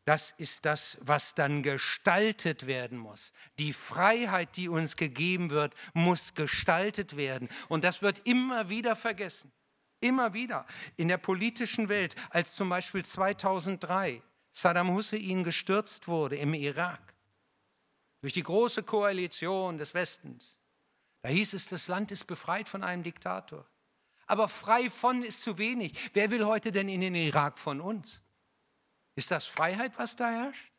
Das 0.05 0.35
ist 0.37 0.66
das, 0.66 0.99
was 1.00 1.35
dann 1.35 1.62
gestaltet 1.62 2.66
werden 2.66 2.99
muss. 2.99 3.33
Die 3.59 3.73
Freiheit, 3.73 4.57
die 4.57 4.69
uns 4.69 4.97
gegeben 4.97 5.49
wird, 5.50 5.75
muss 5.95 6.35
gestaltet 6.35 7.16
werden. 7.16 7.49
Und 7.69 7.83
das 7.83 8.02
wird 8.02 8.21
immer 8.26 8.69
wieder 8.69 8.95
vergessen. 8.95 9.50
Immer 10.07 10.35
wieder 10.35 10.67
in 10.97 11.09
der 11.09 11.19
politischen 11.19 11.89
Welt, 11.89 12.15
als 12.31 12.55
zum 12.55 12.69
Beispiel 12.69 13.05
2003 13.05 14.23
Saddam 14.53 14.93
Hussein 14.93 15.43
gestürzt 15.43 16.07
wurde 16.07 16.37
im 16.37 16.55
Irak 16.55 17.15
durch 18.21 18.33
die 18.33 18.43
große 18.43 18.83
Koalition 18.83 19.79
des 19.79 19.95
Westens. 19.95 20.57
Da 21.23 21.29
hieß 21.29 21.55
es, 21.55 21.67
das 21.67 21.89
Land 21.89 22.11
ist 22.11 22.25
befreit 22.25 22.69
von 22.69 22.85
einem 22.85 23.03
Diktator. 23.03 23.67
Aber 24.27 24.49
frei 24.49 24.91
von 24.91 25.23
ist 25.23 25.43
zu 25.43 25.59
wenig. 25.59 26.11
Wer 26.13 26.31
will 26.31 26.45
heute 26.45 26.73
denn 26.73 26.89
in 26.89 27.01
den 27.01 27.15
Irak 27.15 27.59
von 27.59 27.81
uns? 27.81 28.23
Ist 29.15 29.31
das 29.31 29.45
Freiheit, 29.47 29.93
was 29.99 30.17
da 30.17 30.31
herrscht? 30.31 30.73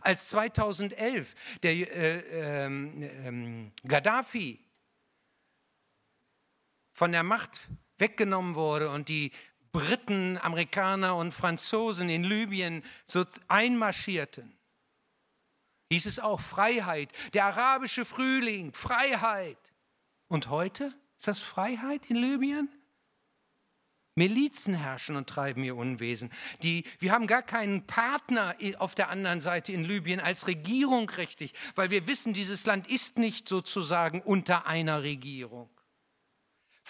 Als 0.00 0.28
2011 0.28 1.34
der 1.62 1.72
äh, 1.72 2.66
äh, 2.66 3.70
Gaddafi 3.86 4.60
von 6.92 7.12
der 7.12 7.22
Macht 7.22 7.68
weggenommen 8.04 8.54
wurde 8.54 8.90
und 8.90 9.08
die 9.08 9.30
Briten, 9.72 10.38
Amerikaner 10.38 11.16
und 11.16 11.32
Franzosen 11.32 12.10
in 12.10 12.22
Libyen 12.22 12.82
so 13.06 13.24
einmarschierten, 13.48 14.54
hieß 15.90 16.04
es 16.04 16.18
auch 16.18 16.40
Freiheit, 16.40 17.10
der 17.32 17.46
arabische 17.46 18.04
Frühling, 18.04 18.74
Freiheit. 18.74 19.58
Und 20.28 20.50
heute 20.50 20.92
ist 21.16 21.26
das 21.26 21.38
Freiheit 21.38 22.10
in 22.10 22.16
Libyen? 22.16 22.68
Milizen 24.16 24.74
herrschen 24.74 25.16
und 25.16 25.28
treiben 25.28 25.64
ihr 25.64 25.74
Unwesen. 25.74 26.30
Die, 26.62 26.84
wir 27.00 27.10
haben 27.10 27.26
gar 27.26 27.42
keinen 27.42 27.86
Partner 27.86 28.54
auf 28.78 28.94
der 28.94 29.08
anderen 29.08 29.40
Seite 29.40 29.72
in 29.72 29.82
Libyen 29.82 30.20
als 30.20 30.46
Regierung 30.46 31.08
richtig, 31.10 31.54
weil 31.74 31.90
wir 31.90 32.06
wissen, 32.06 32.34
dieses 32.34 32.66
Land 32.66 32.86
ist 32.86 33.18
nicht 33.18 33.48
sozusagen 33.48 34.20
unter 34.20 34.66
einer 34.66 35.02
Regierung. 35.02 35.70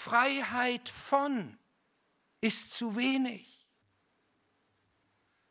Freiheit 0.04 0.90
von 0.90 1.56
ist 2.42 2.72
zu 2.72 2.94
wenig. 2.94 3.66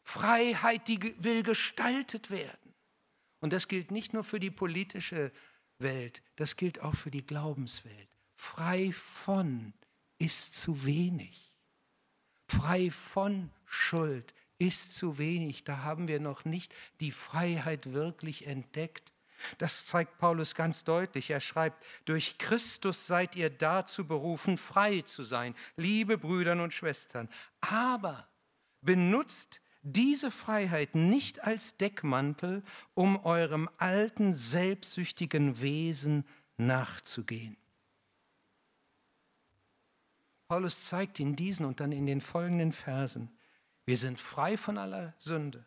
Freiheit, 0.04 0.88
die 0.88 1.16
will 1.24 1.42
gestaltet 1.42 2.30
werden. 2.30 2.76
Und 3.40 3.52
das 3.52 3.68
gilt 3.68 3.90
nicht 3.90 4.14
nur 4.14 4.24
für 4.24 4.40
die 4.40 4.52
politische 4.52 5.32
Welt, 5.80 6.22
das 6.36 6.56
gilt 6.56 6.82
auch 6.82 6.94
für 6.94 7.10
die 7.10 7.26
Glaubenswelt. 7.26 8.08
Frei 8.36 8.92
von 8.92 9.74
ist 10.20 10.54
zu 10.62 10.86
wenig. 10.86 11.52
Frei 12.48 12.92
von 12.92 13.50
Schuld 13.66 14.36
ist 14.60 14.94
zu 14.94 15.18
wenig. 15.18 15.64
Da 15.64 15.82
haben 15.82 16.08
wir 16.08 16.20
noch 16.20 16.46
nicht 16.46 16.76
die 17.00 17.12
Freiheit 17.12 17.92
wirklich 17.92 18.46
entdeckt. 18.46 19.13
Das 19.58 19.86
zeigt 19.86 20.18
Paulus 20.18 20.56
ganz 20.56 20.84
deutlich. 20.84 21.30
Er 21.30 21.40
schreibt, 21.40 21.84
durch 22.06 22.38
Christus 22.38 23.08
seid 23.08 23.36
ihr 23.36 23.50
dazu 23.50 24.06
berufen, 24.08 24.58
frei 24.58 25.02
zu 25.02 25.24
sein, 25.24 25.56
liebe 25.76 26.18
Brüder 26.18 26.62
und 26.62 26.74
Schwestern. 26.74 27.30
Aber 27.62 28.28
benutzt 28.82 29.62
diese 29.82 30.32
Freiheit 30.32 30.96
nicht 30.96 31.44
als 31.44 31.78
Deckmantel, 31.78 32.64
um 32.94 33.24
eurem 33.26 33.70
alten, 33.78 34.34
selbstsüchtigen 34.34 35.62
Wesen 35.62 36.26
nachzugehen. 36.58 37.58
Paulus 40.48 40.86
zeigt 40.86 41.20
in 41.20 41.36
diesen 41.36 41.66
und 41.66 41.80
dann 41.80 41.92
in 41.92 42.06
den 42.06 42.22
folgenden 42.22 42.72
Versen, 42.72 43.36
wir 43.86 43.98
sind 43.98 44.20
frei 44.20 44.56
von 44.56 44.78
aller 44.78 45.14
Sünde. 45.18 45.66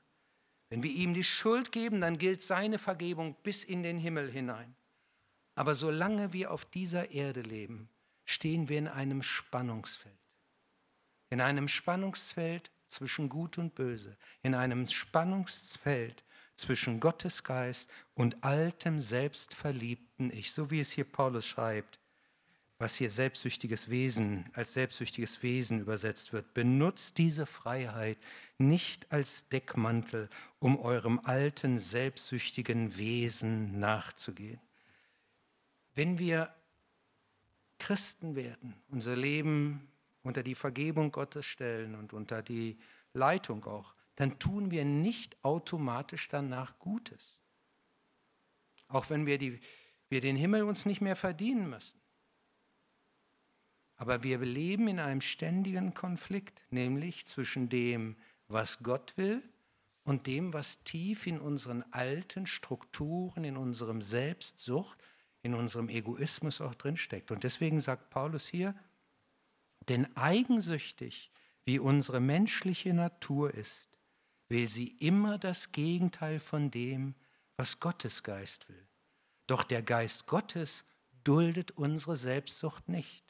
Wenn 0.69 0.83
wir 0.83 0.91
ihm 0.91 1.15
die 1.15 1.25
Schuld 1.25 1.71
geben, 1.71 2.01
dann 2.01 2.19
gilt 2.19 2.43
seine 2.43 2.79
Vergebung 2.79 3.37
bis 3.43 3.63
in 3.65 3.83
den 3.83 3.99
Himmel 3.99 4.31
hinein. 4.31 4.75
Aber 5.55 5.75
solange 5.75 6.33
wir 6.33 6.51
auf 6.51 6.65
dieser 6.65 7.11
Erde 7.13 7.41
leben, 7.41 7.89
stehen 8.25 8.69
wir 8.69 8.79
in 8.79 8.89
einem 8.89 9.23
Spannungsfeld. 9.23 10.15
In 11.31 11.41
einem 11.41 11.69
Spannungsfeld 11.69 12.71
zwischen 12.89 13.29
Gut 13.29 13.59
und 13.59 13.75
Böse. 13.75 14.17
In 14.43 14.55
einem 14.55 14.87
Spannungsfeld 14.87 16.25
zwischen 16.57 17.01
Gottes 17.01 17.45
Geist 17.45 17.89
und 18.15 18.43
altem, 18.45 19.01
selbstverliebten 19.01 20.31
Ich. 20.31 20.53
So 20.53 20.71
wie 20.71 20.81
es 20.81 20.91
hier 20.91 21.05
Paulus 21.05 21.47
schreibt 21.47 21.99
was 22.79 22.95
hier 22.95 23.11
selbstsüchtiges 23.11 23.89
Wesen 23.89 24.51
als 24.53 24.75
selbstsüchtiges 24.75 25.43
Wesen 25.43 25.81
übersetzt 25.81 26.33
wird. 26.33 26.53
Benutzt 26.53 27.17
diese 27.19 27.47
Freiheit 27.47 28.19
nicht 28.59 29.13
als 29.13 29.49
Deckmantel, 29.49 30.29
um 30.59 30.79
eurem 30.79 31.21
alten 31.25 31.79
selbstsüchtigen 31.79 32.97
Wesen 32.97 33.79
nachzugehen. 33.79 34.61
Wenn 35.95 36.19
wir 36.19 36.55
Christen 37.79 38.37
werden, 38.37 38.75
unser 38.89 39.17
Leben 39.17 39.89
unter 40.23 40.43
die 40.43 40.55
Vergebung 40.55 41.13
Gottes 41.13 41.47
stellen 41.47 41.95
und 41.95 42.13
unter 42.13 42.43
die 42.43 42.79
Leitung 43.13 43.65
auch, 43.65 43.95
dann 44.17 44.39
tun 44.39 44.71
wir 44.71 44.85
nicht 44.85 45.37
automatisch 45.45 46.29
danach 46.29 46.79
Gutes. 46.79 47.39
auch 48.89 49.11
wenn 49.11 49.27
wir, 49.27 49.37
die, 49.37 49.61
wir 50.09 50.21
den 50.21 50.37
Himmel 50.37 50.63
uns 50.63 50.87
nicht 50.87 51.01
mehr 51.01 51.17
verdienen 51.17 51.69
müssen. 51.69 52.01
Aber 53.97 54.23
wir 54.23 54.39
leben 54.39 54.89
in 54.89 55.01
einem 55.01 55.21
ständigen 55.21 55.93
Konflikt, 55.95 56.61
nämlich 56.71 57.27
zwischen 57.27 57.69
dem, 57.69 58.17
was 58.49 58.79
Gott 58.83 59.17
will 59.17 59.43
und 60.05 60.27
dem, 60.27 60.53
was 60.53 60.83
tief 60.85 61.27
in 61.27 61.41
unseren 61.41 61.85
alten 61.93 62.47
Strukturen, 62.47 63.45
in 63.45 63.57
unserem 63.57 64.03
Selbstsucht, 64.03 64.99
in 65.43 65.55
unserem 65.55 65.89
Egoismus 65.89 66.61
auch 66.61 66.75
drinsteckt. 66.75 67.31
Und 67.31 67.45
deswegen 67.45 67.81
sagt 67.81 68.11
Paulus 68.11 68.47
hier, 68.47 68.75
denn 69.89 70.17
eigensüchtig 70.17 71.31
wie 71.65 71.79
unsere 71.79 72.21
menschliche 72.21 72.95
Natur 72.95 73.53
ist, 73.55 73.91
will 74.49 74.69
sie 74.69 74.89
immer 74.99 75.39
das 75.39 75.73
Gegenteil 75.73 76.39
von 76.39 76.71
dem, 76.71 77.15
was 77.57 77.81
Gottes 77.81 78.23
Geist 78.23 78.69
will. 78.69 78.87
Doch 79.47 79.65
der 79.65 79.83
Geist 79.83 80.27
Gottes 80.27 80.85
duldet 81.25 81.73
unsere 81.73 82.17
Selbstsucht 82.17 82.89
nicht. 82.89 83.25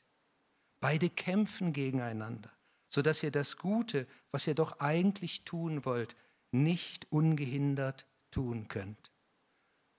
Beide 0.81 1.09
kämpfen 1.09 1.73
gegeneinander, 1.73 2.51
sodass 2.97 3.23
ihr 3.23 3.31
das 3.31 3.59
Gute, 3.59 4.07
was 4.31 4.47
ihr 4.47 4.55
doch 4.55 4.81
eigentlich 4.81 5.45
tun 5.45 5.85
wollt, 5.85 6.17
nicht 6.51 7.13
ungehindert 7.13 8.07
tun 8.31 8.69
könnt. 8.69 9.13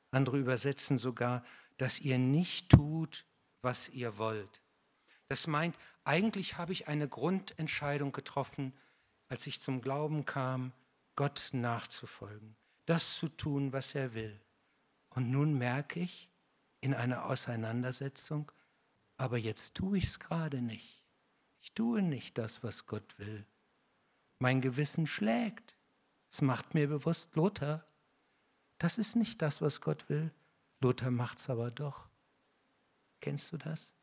Andere 0.10 0.39
übersetzen 0.39 0.98
sogar, 0.98 1.46
dass 1.77 2.00
ihr 2.00 2.18
nicht 2.18 2.70
tut, 2.70 3.27
was 3.62 3.88
ihr 3.89 4.18
wollt. 4.18 4.63
Das 5.27 5.46
meint, 5.46 5.77
eigentlich 6.06 6.58
habe 6.58 6.72
ich 6.72 6.88
eine 6.88 7.08
Grundentscheidung 7.08 8.13
getroffen, 8.13 8.74
als 9.30 9.46
ich 9.46 9.62
zum 9.62 9.80
Glauben 9.80 10.25
kam, 10.25 10.74
Gott 11.16 11.50
nachzufolgen, 11.51 12.56
das 12.88 13.13
zu 13.13 13.30
tun, 13.30 13.74
was 13.74 13.94
er 13.94 14.16
will. 14.16 14.42
Und 15.12 15.30
nun 15.30 15.56
merke 15.56 16.00
ich 16.00 16.32
in 16.82 16.96
einer 16.96 17.25
Auseinandersetzung, 17.25 18.51
aber 19.18 19.38
jetzt 19.38 19.75
tue 19.75 20.00
ich 20.00 20.06
es 20.06 20.18
gerade 20.18 20.63
nicht. 20.63 20.97
Ich 21.67 21.74
tue 21.74 22.01
nicht 22.01 22.38
das, 22.38 22.63
was 22.63 22.86
Gott 22.86 23.19
will. 23.19 23.45
Mein 24.39 24.62
Gewissen 24.62 25.05
schlägt. 25.05 25.75
Es 26.31 26.39
macht 26.39 26.74
mir 26.74 26.88
bewusst, 26.88 27.36
Lothar, 27.36 27.86
das 28.77 28.97
ist 28.97 29.17
nicht 29.17 29.41
das, 29.41 29.62
was 29.62 29.81
Gott 29.81 30.07
will. 30.07 30.31
Lothar 30.79 31.12
macht 31.12 31.39
es 31.39 31.50
aber 31.50 31.69
doch. 31.69 32.07
Kennst 33.19 33.51
du 33.51 33.57
das? 33.57 33.93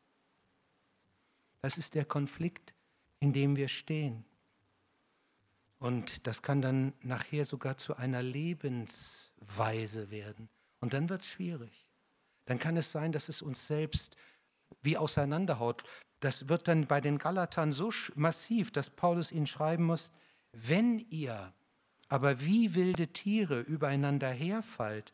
Das 1.63 1.79
ist 1.79 1.95
der 1.95 2.05
Konflikt, 2.05 2.75
in 3.19 3.33
dem 3.33 3.55
wir 3.55 3.67
stehen. 3.67 4.25
Und 5.79 6.27
das 6.27 6.43
kann 6.43 6.61
dann 6.61 6.93
nachher 7.01 7.45
sogar 7.45 7.77
zu 7.77 7.95
einer 7.95 8.21
Lebensweise 8.21 10.11
werden. 10.11 10.49
Und 10.81 10.93
dann 10.93 11.09
wird 11.09 11.21
es 11.21 11.29
schwierig. 11.29 11.87
Dann 12.45 12.59
kann 12.59 12.77
es 12.77 12.91
sein, 12.91 13.11
dass 13.11 13.27
es 13.27 13.41
uns 13.41 13.65
selbst 13.65 14.15
wie 14.83 14.97
auseinanderhaut. 14.97 15.83
Das 16.25 16.49
wird 16.49 16.67
dann 16.67 16.87
bei 16.87 17.01
den 17.01 17.19
Galatern 17.19 17.71
so 17.71 17.93
massiv, 18.15 18.71
dass 18.71 18.89
Paulus 18.89 19.31
ihnen 19.31 19.45
schreiben 19.45 19.83
muss, 19.83 20.11
wenn 20.53 20.97
ihr 21.11 21.53
aber 22.07 22.41
wie 22.41 22.73
wilde 22.73 23.09
Tiere 23.09 23.59
übereinander 23.59 24.31
herfallt, 24.31 25.13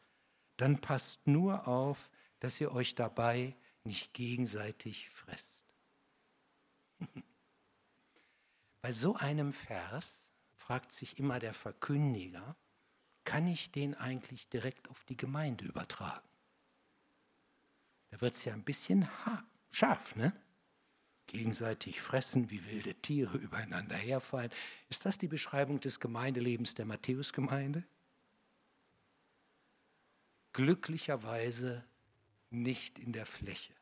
dann 0.56 0.80
passt 0.80 1.28
nur 1.28 1.68
auf, 1.68 2.10
dass 2.40 2.62
ihr 2.62 2.72
euch 2.72 2.96
dabei 2.96 3.58
nicht 3.84 4.14
gegenseitig 4.14 5.10
fresst. 5.10 5.66
Bei 8.82 8.94
so 8.94 9.18
einem 9.18 9.52
Vers 9.52 10.30
fragt 10.56 10.94
sich 10.94 11.20
immer 11.20 11.40
der 11.40 11.54
Verkündiger, 11.54 12.56
kann 13.26 13.48
ich 13.48 13.70
den 13.74 13.96
eigentlich 13.96 14.48
direkt 14.48 14.90
auf 14.90 15.04
die 15.04 15.18
Gemeinde 15.18 15.66
übertragen? 15.66 16.30
Da 18.12 18.22
wird 18.22 18.34
es 18.34 18.46
ja 18.46 18.54
ein 18.54 18.64
bisschen 18.64 19.10
scharf, 19.72 20.16
ne? 20.16 20.32
Gegenseitig 21.32 22.02
fressen 22.02 22.50
wie 22.50 22.66
wilde 22.66 22.94
Tiere 22.94 23.38
übereinander 23.38 23.96
herfallen. 23.96 24.52
Ist 24.90 25.06
das 25.06 25.18
die 25.18 25.30
Beschreibung 25.30 25.80
des 25.80 26.02
Gemeindelebens 26.02 26.76
der 26.76 26.86
Matthäusgemeinde? 26.86 27.86
Glücklicherweise 30.52 31.86
nicht 32.50 33.00
in 33.00 33.14
der 33.14 33.26
Fläche. 33.26 33.74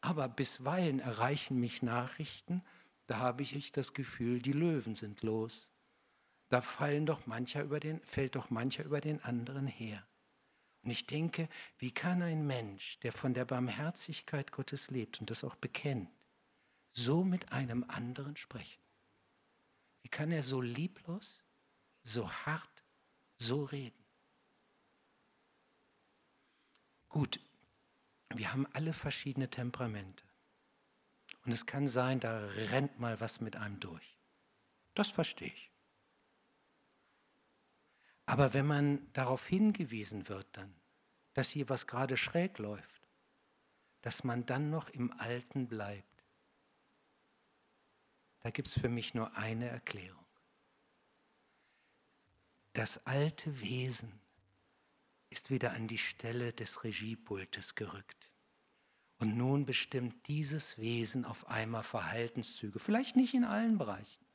Aber 0.00 0.26
bisweilen 0.26 1.00
erreichen 1.00 1.60
mich 1.60 1.82
Nachrichten, 1.82 2.64
da 3.06 3.18
habe 3.18 3.42
ich 3.42 3.70
das 3.70 3.92
Gefühl, 3.92 4.40
die 4.40 4.52
Löwen 4.52 4.94
sind 4.94 5.22
los. 5.22 5.68
Da 6.48 6.62
fallen 6.62 7.04
doch 7.04 7.26
mancher 7.26 7.62
über 7.62 7.78
den, 7.78 8.00
fällt 8.04 8.36
doch 8.36 8.48
mancher 8.48 8.84
über 8.84 9.02
den 9.02 9.22
anderen 9.22 9.66
her. 9.66 10.02
Und 10.88 10.92
ich 10.92 11.04
denke, 11.04 11.50
wie 11.76 11.90
kann 11.90 12.22
ein 12.22 12.46
Mensch, 12.46 12.98
der 13.00 13.12
von 13.12 13.34
der 13.34 13.44
Barmherzigkeit 13.44 14.52
Gottes 14.52 14.90
lebt 14.90 15.20
und 15.20 15.28
das 15.28 15.44
auch 15.44 15.54
bekennt, 15.54 16.08
so 16.94 17.24
mit 17.24 17.52
einem 17.52 17.84
anderen 17.88 18.38
sprechen? 18.38 18.80
Wie 20.00 20.08
kann 20.08 20.32
er 20.32 20.42
so 20.42 20.62
lieblos, 20.62 21.42
so 22.04 22.32
hart, 22.32 22.82
so 23.36 23.64
reden? 23.64 24.02
Gut, 27.10 27.38
wir 28.30 28.50
haben 28.50 28.66
alle 28.72 28.94
verschiedene 28.94 29.50
Temperamente. 29.50 30.24
Und 31.44 31.52
es 31.52 31.66
kann 31.66 31.86
sein, 31.86 32.18
da 32.18 32.46
rennt 32.70 32.98
mal 32.98 33.20
was 33.20 33.42
mit 33.42 33.56
einem 33.56 33.78
durch. 33.78 34.16
Das 34.94 35.08
verstehe 35.08 35.48
ich. 35.48 35.70
Aber 38.24 38.54
wenn 38.54 38.66
man 38.66 39.12
darauf 39.12 39.46
hingewiesen 39.46 40.30
wird 40.30 40.46
dann, 40.52 40.77
dass 41.38 41.50
hier 41.50 41.68
was 41.68 41.86
gerade 41.86 42.16
schräg 42.16 42.58
läuft, 42.58 43.08
dass 44.00 44.24
man 44.24 44.44
dann 44.44 44.70
noch 44.70 44.88
im 44.88 45.12
Alten 45.20 45.68
bleibt, 45.68 46.24
da 48.40 48.50
gibt 48.50 48.66
es 48.66 48.74
für 48.74 48.88
mich 48.88 49.14
nur 49.14 49.36
eine 49.36 49.68
Erklärung. 49.68 50.26
Das 52.72 53.06
alte 53.06 53.60
Wesen 53.60 54.18
ist 55.30 55.48
wieder 55.48 55.74
an 55.74 55.86
die 55.86 55.98
Stelle 55.98 56.52
des 56.52 56.82
Regiepultes 56.82 57.76
gerückt. 57.76 58.32
Und 59.18 59.36
nun 59.36 59.64
bestimmt 59.64 60.26
dieses 60.26 60.76
Wesen 60.76 61.24
auf 61.24 61.46
einmal 61.46 61.84
Verhaltenszüge, 61.84 62.80
vielleicht 62.80 63.14
nicht 63.14 63.34
in 63.34 63.44
allen 63.44 63.78
Bereichen, 63.78 64.26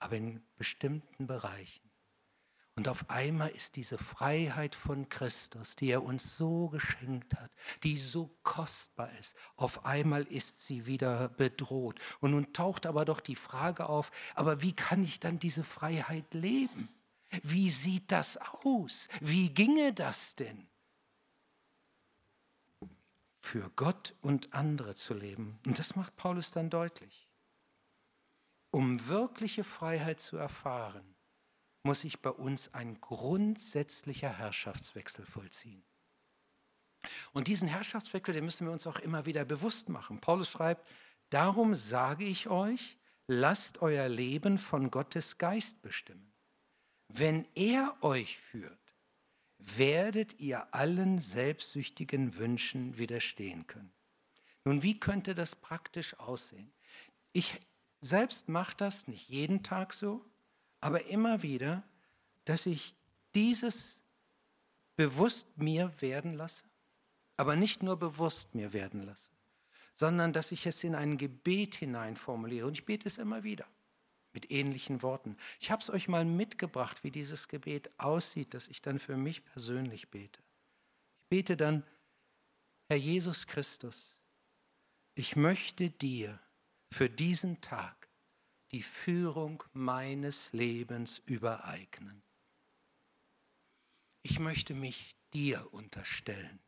aber 0.00 0.16
in 0.16 0.42
bestimmten 0.58 1.26
Bereichen. 1.26 1.85
Und 2.76 2.88
auf 2.88 3.08
einmal 3.08 3.48
ist 3.50 3.76
diese 3.76 3.96
Freiheit 3.96 4.74
von 4.74 5.08
Christus, 5.08 5.76
die 5.76 5.88
er 5.88 6.02
uns 6.02 6.36
so 6.36 6.68
geschenkt 6.68 7.34
hat, 7.34 7.50
die 7.82 7.96
so 7.96 8.36
kostbar 8.42 9.10
ist, 9.18 9.34
auf 9.56 9.86
einmal 9.86 10.24
ist 10.24 10.66
sie 10.66 10.86
wieder 10.86 11.30
bedroht. 11.30 11.98
Und 12.20 12.32
nun 12.32 12.52
taucht 12.52 12.84
aber 12.84 13.06
doch 13.06 13.20
die 13.20 13.34
Frage 13.34 13.88
auf, 13.88 14.10
aber 14.34 14.60
wie 14.62 14.74
kann 14.74 15.02
ich 15.02 15.20
dann 15.20 15.38
diese 15.38 15.64
Freiheit 15.64 16.34
leben? 16.34 16.90
Wie 17.42 17.70
sieht 17.70 18.12
das 18.12 18.38
aus? 18.62 19.08
Wie 19.20 19.48
ginge 19.50 19.92
das 19.94 20.34
denn? 20.36 20.68
für 23.46 23.70
Gott 23.70 24.14
und 24.22 24.52
andere 24.52 24.96
zu 24.96 25.14
leben. 25.14 25.58
Und 25.64 25.78
das 25.78 25.94
macht 25.94 26.16
Paulus 26.16 26.50
dann 26.50 26.68
deutlich. 26.68 27.28
Um 28.72 29.06
wirkliche 29.06 29.62
Freiheit 29.62 30.20
zu 30.20 30.36
erfahren, 30.36 31.15
muss 31.86 32.00
sich 32.00 32.20
bei 32.20 32.30
uns 32.30 32.74
ein 32.74 33.00
grundsätzlicher 33.00 34.36
Herrschaftswechsel 34.36 35.24
vollziehen. 35.24 35.84
Und 37.32 37.48
diesen 37.48 37.68
Herrschaftswechsel, 37.68 38.34
den 38.34 38.44
müssen 38.44 38.66
wir 38.66 38.72
uns 38.72 38.86
auch 38.86 38.98
immer 38.98 39.24
wieder 39.24 39.44
bewusst 39.44 39.88
machen. 39.88 40.20
Paulus 40.20 40.50
schreibt, 40.50 40.86
darum 41.30 41.74
sage 41.74 42.24
ich 42.24 42.48
euch, 42.48 42.98
lasst 43.28 43.80
euer 43.82 44.08
Leben 44.08 44.58
von 44.58 44.90
Gottes 44.90 45.38
Geist 45.38 45.80
bestimmen. 45.80 46.32
Wenn 47.08 47.46
er 47.54 47.96
euch 48.02 48.36
führt, 48.36 48.96
werdet 49.58 50.40
ihr 50.40 50.74
allen 50.74 51.20
selbstsüchtigen 51.20 52.36
Wünschen 52.36 52.98
widerstehen 52.98 53.66
können. 53.66 53.92
Nun, 54.64 54.82
wie 54.82 54.98
könnte 54.98 55.34
das 55.34 55.54
praktisch 55.54 56.18
aussehen? 56.18 56.72
Ich 57.32 57.60
selbst 58.00 58.48
mache 58.48 58.76
das 58.76 59.06
nicht 59.06 59.28
jeden 59.28 59.62
Tag 59.62 59.92
so, 59.92 60.24
aber 60.86 61.04
immer 61.06 61.42
wieder, 61.42 61.82
dass 62.44 62.64
ich 62.64 62.94
dieses 63.34 64.00
bewusst 64.94 65.48
mir 65.56 65.92
werden 66.00 66.34
lasse, 66.34 66.62
aber 67.36 67.56
nicht 67.56 67.82
nur 67.82 67.96
bewusst 67.96 68.54
mir 68.54 68.72
werden 68.72 69.02
lasse, 69.02 69.28
sondern 69.94 70.32
dass 70.32 70.52
ich 70.52 70.64
es 70.64 70.84
in 70.84 70.94
ein 70.94 71.18
Gebet 71.18 71.74
hinein 71.74 72.14
formuliere. 72.14 72.68
Und 72.68 72.74
ich 72.74 72.84
bete 72.84 73.08
es 73.08 73.18
immer 73.18 73.42
wieder 73.42 73.66
mit 74.32 74.52
ähnlichen 74.52 75.02
Worten. 75.02 75.36
Ich 75.58 75.72
habe 75.72 75.82
es 75.82 75.90
euch 75.90 76.06
mal 76.06 76.24
mitgebracht, 76.24 77.02
wie 77.02 77.10
dieses 77.10 77.48
Gebet 77.48 77.90
aussieht, 77.98 78.54
das 78.54 78.68
ich 78.68 78.80
dann 78.80 79.00
für 79.00 79.16
mich 79.16 79.44
persönlich 79.44 80.08
bete. 80.08 80.40
Ich 81.24 81.28
bete 81.30 81.56
dann, 81.56 81.82
Herr 82.88 82.98
Jesus 82.98 83.48
Christus, 83.48 84.16
ich 85.16 85.34
möchte 85.34 85.90
dir 85.90 86.38
für 86.92 87.10
diesen 87.10 87.60
Tag 87.60 88.05
die 88.72 88.82
Führung 88.82 89.62
meines 89.72 90.52
Lebens 90.52 91.20
übereignen. 91.26 92.22
Ich 94.22 94.38
möchte 94.38 94.74
mich 94.74 95.16
dir 95.32 95.72
unterstellen. 95.72 96.58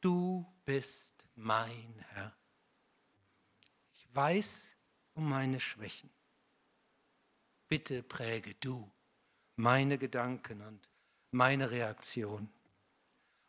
Du 0.00 0.46
bist 0.64 1.26
mein 1.34 2.04
Herr. 2.10 2.36
Ich 3.94 4.08
weiß 4.14 4.64
um 5.14 5.28
meine 5.28 5.60
Schwächen. 5.60 6.10
Bitte 7.68 8.02
präge 8.02 8.54
du 8.54 8.90
meine 9.56 9.98
Gedanken 9.98 10.60
und 10.62 10.88
meine 11.30 11.70
Reaktion. 11.70 12.48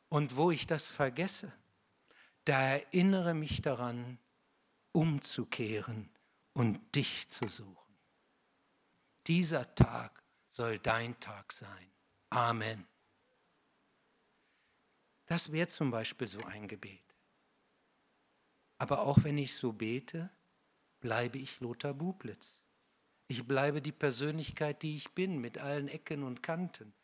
Und 0.10 0.36
wo 0.36 0.52
ich 0.52 0.68
das 0.68 0.86
vergesse, 0.86 1.52
da 2.46 2.62
erinnere 2.62 3.34
mich 3.34 3.62
daran, 3.62 4.20
umzukehren 4.94 6.10
und 6.58 6.96
dich 6.96 7.28
zu 7.28 7.48
suchen. 7.48 8.00
Dieser 9.28 9.76
Tag 9.76 10.24
soll 10.50 10.80
dein 10.80 11.20
Tag 11.20 11.54
sein. 11.54 11.92
Amen. 12.32 12.88
Das 15.28 15.52
wäre 15.52 15.68
zum 15.68 15.92
Beispiel 15.92 16.26
so 16.26 16.44
ein 16.46 16.68
Gebet. 16.68 17.16
Aber 18.80 19.02
auch 19.02 19.24
wenn 19.24 19.38
ich 19.38 19.54
so 19.54 19.72
bete, 19.72 20.32
bleibe 21.00 21.38
ich 21.38 21.60
Lothar 21.60 21.94
Bublitz. 21.94 22.60
Ich 23.28 23.48
bleibe 23.48 23.80
die 23.80 23.92
Persönlichkeit, 23.92 24.82
die 24.82 24.96
ich 24.96 25.12
bin, 25.12 25.38
mit 25.38 25.60
allen 25.60 25.88
Ecken 25.88 26.24
und 26.24 26.42
Kanten, 26.42 26.96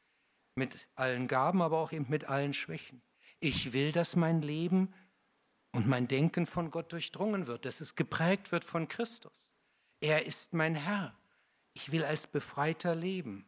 mit 0.56 0.88
allen 0.96 1.28
Gaben, 1.28 1.62
aber 1.62 1.78
auch 1.78 1.92
eben 1.92 2.10
mit 2.10 2.26
allen 2.26 2.56
Schwächen. 2.56 3.04
Ich 3.40 3.72
will, 3.72 3.92
dass 3.92 4.16
mein 4.16 4.42
Leben 4.42 4.96
und 5.74 5.88
mein 5.88 6.08
Denken 6.08 6.46
von 6.46 6.72
Gott 6.72 6.92
durchdrungen 6.94 7.48
wird, 7.48 7.66
dass 7.66 7.82
es 7.82 7.96
geprägt 7.96 8.52
wird 8.52 8.64
von 8.64 8.88
Christus. 8.88 9.50
Er 10.00 10.26
ist 10.26 10.54
mein 10.54 10.76
Herr. 10.76 11.18
Ich 11.74 11.92
will 11.92 12.06
als 12.06 12.28
Befreiter 12.28 12.96
leben. 12.96 13.46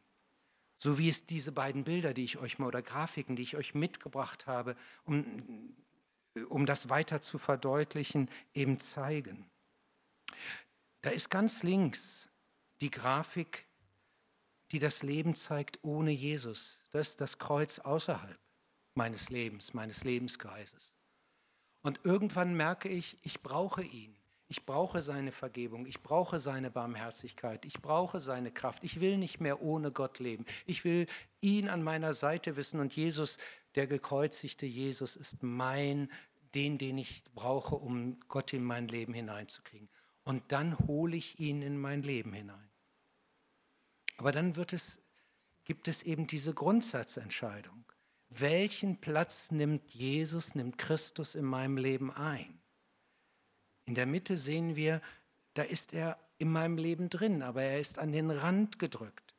So 0.77 0.97
wie 0.97 1.07
es 1.07 1.25
diese 1.25 1.51
beiden 1.51 1.83
Bilder, 1.83 2.13
die 2.13 2.25
ich 2.25 2.37
euch 2.37 2.59
mal 2.59 2.67
oder 2.67 2.81
Grafiken, 2.81 3.35
die 3.35 3.43
ich 3.43 3.55
euch 3.55 3.75
mitgebracht 3.75 4.47
habe, 4.47 4.75
um, 5.05 5.73
um 6.49 6.65
das 6.65 6.89
weiter 6.89 7.21
zu 7.21 7.37
verdeutlichen, 7.37 8.29
eben 8.53 8.79
zeigen. 8.79 9.45
Da 11.01 11.11
ist 11.11 11.29
ganz 11.29 11.61
links 11.61 12.27
die 12.81 12.91
Grafik, 12.91 13.65
die 14.71 14.79
das 14.79 15.03
Leben 15.03 15.35
zeigt 15.35 15.79
ohne 15.83 16.11
Jesus. 16.11 16.79
Das 16.91 17.09
ist 17.09 17.21
das 17.21 17.37
Kreuz 17.37 17.79
außerhalb 17.79 18.39
meines 18.95 19.29
Lebens, 19.29 19.73
meines 19.73 20.03
Lebenskreises. 20.03 20.94
Und 21.85 21.99
irgendwann 22.03 22.57
merke 22.57 22.89
ich, 22.89 23.15
ich 23.21 23.43
brauche 23.43 23.83
ihn. 23.83 24.17
Ich 24.47 24.65
brauche 24.65 25.03
seine 25.03 25.31
Vergebung, 25.31 25.85
ich 25.85 26.01
brauche 26.01 26.39
seine 26.39 26.71
Barmherzigkeit, 26.71 27.63
ich 27.63 27.79
brauche 27.79 28.19
seine 28.19 28.49
Kraft. 28.51 28.83
Ich 28.83 28.99
will 28.99 29.19
nicht 29.19 29.39
mehr 29.39 29.61
ohne 29.61 29.91
Gott 29.91 30.17
leben. 30.17 30.47
Ich 30.65 30.83
will 30.83 31.05
ihn 31.41 31.69
an 31.69 31.83
meiner 31.83 32.15
Seite 32.15 32.55
wissen 32.55 32.79
und 32.79 32.95
Jesus, 32.95 33.37
der 33.75 33.85
gekreuzigte 33.85 34.65
Jesus, 34.65 35.15
ist 35.15 35.43
mein, 35.43 36.09
den, 36.55 36.79
den 36.79 36.97
ich 36.97 37.23
brauche, 37.35 37.75
um 37.75 38.19
Gott 38.29 38.51
in 38.53 38.63
mein 38.63 38.87
Leben 38.87 39.13
hineinzukriegen. 39.13 39.87
Und 40.23 40.41
dann 40.51 40.79
hole 40.87 41.15
ich 41.15 41.39
ihn 41.39 41.61
in 41.61 41.79
mein 41.79 42.01
Leben 42.01 42.33
hinein. 42.33 42.71
Aber 44.17 44.31
dann 44.31 44.55
wird 44.55 44.73
es, 44.73 44.99
gibt 45.65 45.87
es 45.87 46.01
eben 46.01 46.25
diese 46.25 46.55
Grundsatzentscheidung. 46.55 47.84
Welchen 48.37 48.97
Platz 48.97 49.51
nimmt 49.51 49.91
Jesus, 49.91 50.55
nimmt 50.55 50.77
Christus 50.77 51.35
in 51.35 51.45
meinem 51.45 51.77
Leben 51.77 52.11
ein? 52.11 52.59
In 53.85 53.95
der 53.95 54.05
Mitte 54.05 54.35
sehen 54.35 54.75
wir, 54.75 55.01
da 55.53 55.61
ist 55.61 55.93
er 55.93 56.19
in 56.37 56.51
meinem 56.51 56.77
Leben 56.77 57.07
drin, 57.07 57.41
aber 57.41 57.61
er 57.61 57.79
ist 57.79 57.97
an 57.97 58.11
den 58.11 58.31
Rand 58.31 58.77
gedrückt. 58.77 59.33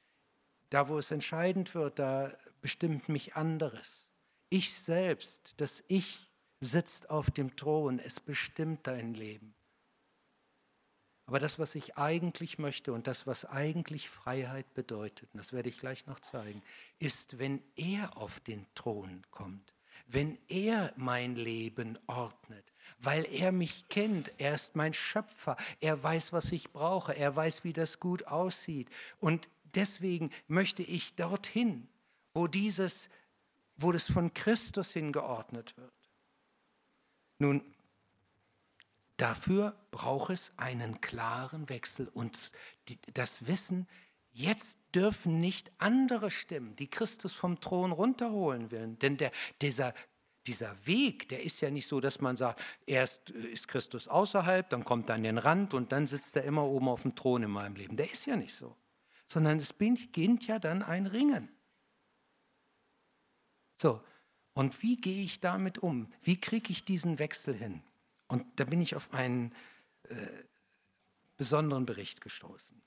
Da, 0.71 0.89
wo 0.89 0.97
es 0.99 1.11
entscheidend 1.11 1.75
wird, 1.75 1.99
da 1.99 2.33
bestimmt 2.63 3.11
mich 3.11 3.37
anderes. 3.37 4.07
Ich 4.49 4.81
selbst, 4.81 5.53
das 5.59 5.85
Ich 5.89 6.31
sitzt 6.61 7.11
auf 7.11 7.31
dem 7.31 7.55
Thron, 7.55 7.99
es 7.99 8.19
bestimmt 8.19 8.87
dein 8.87 9.13
Leben. 9.13 9.56
Aber 11.27 11.41
das, 11.41 11.59
was 11.59 11.75
ich 11.75 11.99
eigentlich 11.99 12.59
möchte 12.59 12.93
und 12.93 13.09
das, 13.09 13.27
was 13.27 13.45
eigentlich 13.45 14.09
Freiheit 14.09 14.73
bedeutet, 14.75 15.29
und 15.33 15.39
das 15.39 15.53
werde 15.53 15.69
ich 15.69 15.81
gleich 15.81 16.07
noch 16.07 16.21
zeigen, 16.21 16.63
ist, 17.01 17.41
wenn 17.41 17.61
er 17.75 18.17
auf 18.17 18.39
den 18.41 18.65
Thron 18.77 19.23
kommt, 19.33 19.75
wenn 20.07 20.39
er 20.49 20.93
mein 20.97 21.35
Leben 21.35 21.99
ordnet, 22.07 22.73
weil 22.99 23.25
er 23.25 23.51
mich 23.51 23.89
kennt, 23.89 24.31
er 24.39 24.55
ist 24.55 24.77
mein 24.77 24.95
Schöpfer, 24.95 25.57
er 25.81 26.01
weiß, 26.01 26.33
was 26.33 26.53
ich 26.53 26.71
brauche, 26.73 27.17
er 27.17 27.35
weiß, 27.35 27.65
wie 27.65 27.73
das 27.73 27.99
gut 27.99 28.29
aussieht. 28.29 28.89
Und 29.19 29.49
deswegen 29.75 30.31
möchte 30.47 30.85
ich 30.85 31.17
dorthin, 31.17 31.89
wo 32.35 32.47
dieses, 32.47 33.09
wo 33.77 33.91
das 33.91 34.05
von 34.05 34.33
Christus 34.33 34.93
hingeordnet 34.93 35.77
wird. 35.77 35.93
Nun, 37.39 37.65
Dafür 39.17 39.75
braucht 39.91 40.31
es 40.31 40.53
einen 40.57 41.01
klaren 41.01 41.69
Wechsel 41.69 42.09
und 42.09 42.53
das 43.15 43.47
Wissen, 43.47 43.89
jetzt 44.33 44.79
dürfen 44.95 45.41
nicht 45.41 45.73
andere 45.79 46.31
Stimmen, 46.31 46.77
die 46.77 46.89
Christus 46.89 47.33
vom 47.33 47.61
Thron 47.61 47.93
runterholen 47.93 48.71
will. 48.71 48.89
Denn 48.97 49.17
der, 49.17 49.33
dieser, 49.63 49.95
dieser 50.47 50.87
Weg, 50.87 51.29
der 51.31 51.43
ist 51.43 51.61
ja 51.63 51.71
nicht 51.71 51.89
so, 51.89 52.01
dass 52.01 52.21
man 52.21 52.37
sagt, 52.37 52.61
erst 52.85 53.31
ist 53.31 53.69
Christus 53.69 54.07
außerhalb, 54.07 54.69
dann 54.69 54.85
kommt 54.85 55.09
er 55.09 55.15
an 55.15 55.23
den 55.23 55.39
Rand 55.39 55.73
und 55.73 55.93
dann 55.93 56.07
sitzt 56.07 56.37
er 56.37 56.45
immer 56.45 56.65
oben 56.65 56.89
auf 56.89 57.03
dem 57.03 57.15
Thron 57.15 57.43
in 57.43 57.51
meinem 57.51 57.77
Leben. 57.77 57.97
Der 57.97 58.11
ist 58.11 58.27
ja 58.27 58.37
nicht 58.37 58.55
so. 58.55 58.77
Sondern 59.27 59.57
es 59.57 59.73
beginnt 59.73 60.47
ja 60.47 60.59
dann 60.59 60.83
ein 60.83 61.07
Ringen. 61.07 61.49
So, 63.77 64.03
und 64.55 64.83
wie 64.83 64.97
gehe 64.97 65.23
ich 65.23 65.41
damit 65.41 65.79
um? 65.79 66.13
Wie 66.23 66.41
kriege 66.41 66.71
ich 66.71 66.85
diesen 66.85 67.19
Wechsel 67.19 67.55
hin? 67.55 67.83
Und 68.29 68.45
da 68.57 68.65
bin 68.65 68.81
ich 68.81 68.95
auf 68.95 69.13
einen 69.13 69.55
äh, 70.05 70.15
besonderen 71.37 71.87
Bericht 71.87 72.21
gestoßen. 72.21 72.83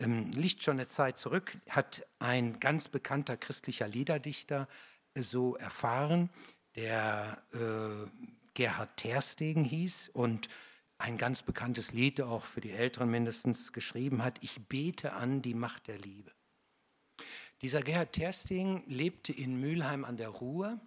Ähm, 0.00 0.30
liegt 0.32 0.62
schon 0.62 0.78
eine 0.78 0.86
Zeit 0.86 1.18
zurück, 1.18 1.56
hat 1.68 2.06
ein 2.18 2.60
ganz 2.60 2.88
bekannter 2.88 3.36
christlicher 3.36 3.88
Liederdichter 3.88 4.68
äh, 5.14 5.22
so 5.22 5.56
erfahren, 5.56 6.30
der 6.74 7.42
äh, 7.52 8.08
Gerhard 8.54 8.96
Terstegen 8.96 9.64
hieß 9.64 10.10
und 10.12 10.48
ein 10.98 11.18
ganz 11.18 11.42
bekanntes 11.42 11.92
Lied 11.92 12.20
auch 12.20 12.44
für 12.44 12.60
die 12.60 12.70
Älteren 12.70 13.10
mindestens 13.10 13.72
geschrieben 13.72 14.22
hat, 14.22 14.38
Ich 14.42 14.60
bete 14.68 15.14
an 15.14 15.42
die 15.42 15.54
Macht 15.54 15.88
der 15.88 15.98
Liebe. 15.98 16.32
Dieser 17.60 17.82
Gerhard 17.82 18.12
Terstegen 18.12 18.82
lebte 18.86 19.32
in 19.32 19.58
Mülheim 19.58 20.04
an 20.04 20.16
der 20.16 20.28
Ruhr 20.28 20.80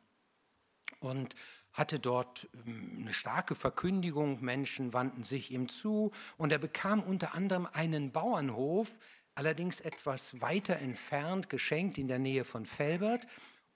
und 0.99 1.35
hatte 1.75 1.99
dort 1.99 2.47
ähm, 2.65 2.97
eine 3.01 3.13
starke 3.13 3.53
Verkündigung, 3.53 4.41
Menschen 4.41 4.93
wandten 4.93 5.23
sich 5.23 5.51
ihm 5.51 5.69
zu 5.69 6.11
und 6.37 6.51
er 6.51 6.57
bekam 6.57 7.03
unter 7.03 7.35
anderem 7.35 7.67
einen 7.71 8.11
Bauernhof, 8.11 8.91
allerdings 9.35 9.81
etwas 9.81 10.41
weiter 10.41 10.77
entfernt, 10.77 11.49
geschenkt 11.49 11.97
in 11.97 12.07
der 12.07 12.19
Nähe 12.19 12.45
von 12.45 12.65
Felbert. 12.65 13.27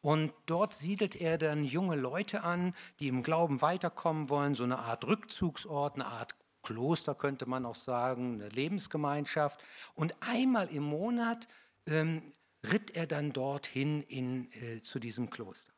Und 0.01 0.31
dort 0.45 0.75
siedelt 0.75 1.17
er 1.17 1.37
dann 1.37 1.65
junge 1.65 1.97
Leute 1.97 2.43
an, 2.43 2.73
die 3.01 3.09
im 3.09 3.21
Glauben 3.21 3.61
weiterkommen 3.61 4.29
wollen, 4.29 4.55
so 4.55 4.63
eine 4.63 4.79
Art 4.79 5.05
Rückzugsort, 5.05 5.95
eine 5.95 6.05
Art 6.05 6.35
Kloster 6.63 7.15
könnte 7.15 7.45
man 7.45 7.65
auch 7.65 7.75
sagen, 7.75 8.35
eine 8.35 8.49
Lebensgemeinschaft. 8.49 9.61
Und 9.95 10.15
einmal 10.21 10.67
im 10.67 10.83
Monat 10.83 11.47
ähm, 11.85 12.21
ritt 12.69 12.95
er 12.95 13.07
dann 13.07 13.31
dorthin 13.31 14.03
in, 14.03 14.51
äh, 14.53 14.81
zu 14.81 14.99
diesem 14.99 15.29
Kloster. 15.29 15.73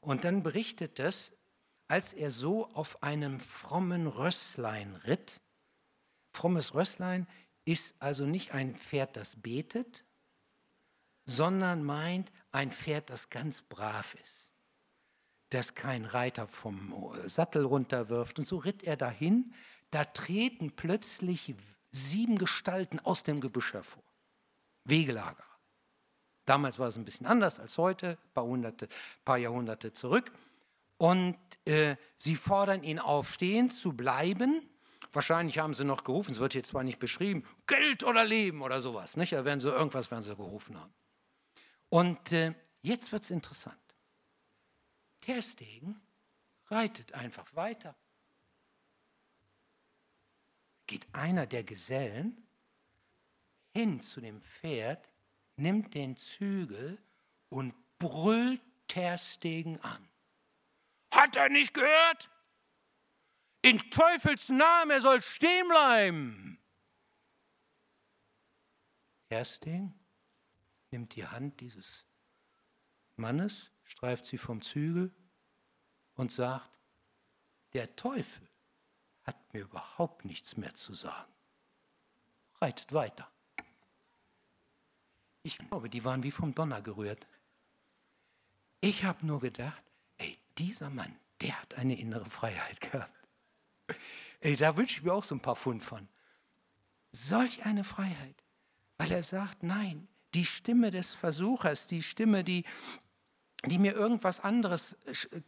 Und 0.00 0.24
dann 0.24 0.42
berichtet 0.42 0.98
es, 0.98 1.32
als 1.92 2.14
er 2.14 2.30
so 2.30 2.70
auf 2.72 3.02
einem 3.02 3.38
frommen 3.38 4.06
Rösslein 4.06 4.94
ritt. 5.06 5.42
Frommes 6.32 6.72
Rösslein 6.72 7.26
ist 7.66 7.94
also 7.98 8.24
nicht 8.24 8.54
ein 8.54 8.76
Pferd, 8.76 9.14
das 9.14 9.36
betet, 9.36 10.06
sondern 11.26 11.84
meint 11.84 12.32
ein 12.50 12.72
Pferd, 12.72 13.10
das 13.10 13.28
ganz 13.28 13.60
brav 13.60 14.14
ist, 14.24 14.50
das 15.50 15.74
kein 15.74 16.06
Reiter 16.06 16.48
vom 16.48 17.12
Sattel 17.26 17.66
runterwirft. 17.66 18.38
Und 18.38 18.46
so 18.46 18.56
ritt 18.56 18.84
er 18.84 18.96
dahin, 18.96 19.52
da 19.90 20.06
treten 20.06 20.74
plötzlich 20.74 21.54
sieben 21.90 22.38
Gestalten 22.38 23.00
aus 23.00 23.22
dem 23.22 23.42
Gebüsch 23.42 23.74
hervor. 23.74 24.02
Wegelager. 24.84 25.44
Damals 26.46 26.78
war 26.78 26.88
es 26.88 26.96
ein 26.96 27.04
bisschen 27.04 27.26
anders 27.26 27.60
als 27.60 27.76
heute, 27.76 28.16
ein 28.16 28.32
paar, 28.32 28.72
paar 29.26 29.36
Jahrhunderte 29.36 29.92
zurück. 29.92 30.32
Und 30.98 31.36
äh, 31.64 31.96
sie 32.16 32.36
fordern 32.36 32.82
ihn 32.82 32.98
auf, 32.98 33.32
stehen 33.32 33.70
zu 33.70 33.92
bleiben. 33.92 34.68
Wahrscheinlich 35.12 35.58
haben 35.58 35.74
sie 35.74 35.84
noch 35.84 36.04
gerufen, 36.04 36.32
es 36.32 36.40
wird 36.40 36.54
hier 36.54 36.64
zwar 36.64 36.84
nicht 36.84 36.98
beschrieben, 36.98 37.44
Geld 37.66 38.02
oder 38.04 38.24
Leben 38.24 38.62
oder 38.62 38.80
sowas. 38.80 39.16
Nicht? 39.16 39.32
Da 39.32 39.44
werden 39.44 39.60
sie 39.60 39.68
irgendwas 39.68 40.10
werden 40.10 40.22
sie 40.22 40.34
gerufen 40.34 40.78
haben. 40.78 40.92
Und 41.88 42.32
äh, 42.32 42.54
jetzt 42.80 43.12
wird 43.12 43.22
es 43.22 43.30
interessant. 43.30 43.76
Terstegen 45.20 46.00
reitet 46.68 47.14
einfach 47.14 47.54
weiter. 47.54 47.94
Geht 50.86 51.06
einer 51.12 51.46
der 51.46 51.64
Gesellen 51.64 52.46
hin 53.74 54.00
zu 54.00 54.20
dem 54.20 54.40
Pferd, 54.42 55.10
nimmt 55.56 55.94
den 55.94 56.16
Zügel 56.16 56.98
und 57.48 57.74
brüllt 57.98 58.60
Terstegen 58.88 59.80
an. 59.80 60.08
Hat 61.12 61.36
er 61.36 61.48
nicht 61.48 61.74
gehört? 61.74 62.30
In 63.62 63.78
Teufels 63.90 64.48
Namen, 64.48 64.90
er 64.90 65.00
soll 65.00 65.22
stehen 65.22 65.68
bleiben. 65.68 66.58
Terstegen 69.28 69.94
nimmt 70.90 71.14
die 71.14 71.26
Hand 71.26 71.60
dieses 71.60 72.04
Mannes, 73.16 73.70
streift 73.84 74.24
sie 74.24 74.38
vom 74.38 74.62
Zügel 74.62 75.14
und 76.14 76.32
sagt, 76.32 76.68
der 77.72 77.94
Teufel 77.94 78.48
hat 79.22 79.36
mir 79.54 79.60
überhaupt 79.60 80.24
nichts 80.24 80.56
mehr 80.56 80.74
zu 80.74 80.94
sagen. 80.94 81.32
Reitet 82.60 82.92
weiter. 82.92 83.30
Ich 85.42 85.58
glaube, 85.58 85.88
die 85.88 86.04
waren 86.04 86.22
wie 86.22 86.30
vom 86.30 86.54
Donner 86.54 86.82
gerührt. 86.82 87.26
Ich 88.80 89.04
habe 89.04 89.24
nur 89.26 89.40
gedacht, 89.40 89.82
dieser 90.58 90.90
Mann, 90.90 91.16
der 91.40 91.60
hat 91.60 91.74
eine 91.74 91.98
innere 91.98 92.26
Freiheit 92.26 92.80
gehabt. 92.80 93.28
Ey, 94.40 94.56
da 94.56 94.76
wünsche 94.76 94.98
ich 94.98 95.02
mir 95.02 95.12
auch 95.12 95.24
so 95.24 95.34
ein 95.34 95.40
paar 95.40 95.56
Pfund 95.56 95.82
von. 95.82 96.08
Solch 97.12 97.64
eine 97.64 97.84
Freiheit, 97.84 98.42
weil 98.96 99.12
er 99.12 99.22
sagt, 99.22 99.62
nein, 99.62 100.08
die 100.34 100.44
Stimme 100.44 100.90
des 100.90 101.14
Versuchers, 101.14 101.86
die 101.86 102.02
Stimme, 102.02 102.42
die, 102.42 102.64
die 103.66 103.78
mir 103.78 103.92
irgendwas 103.92 104.40
anderes 104.40 104.96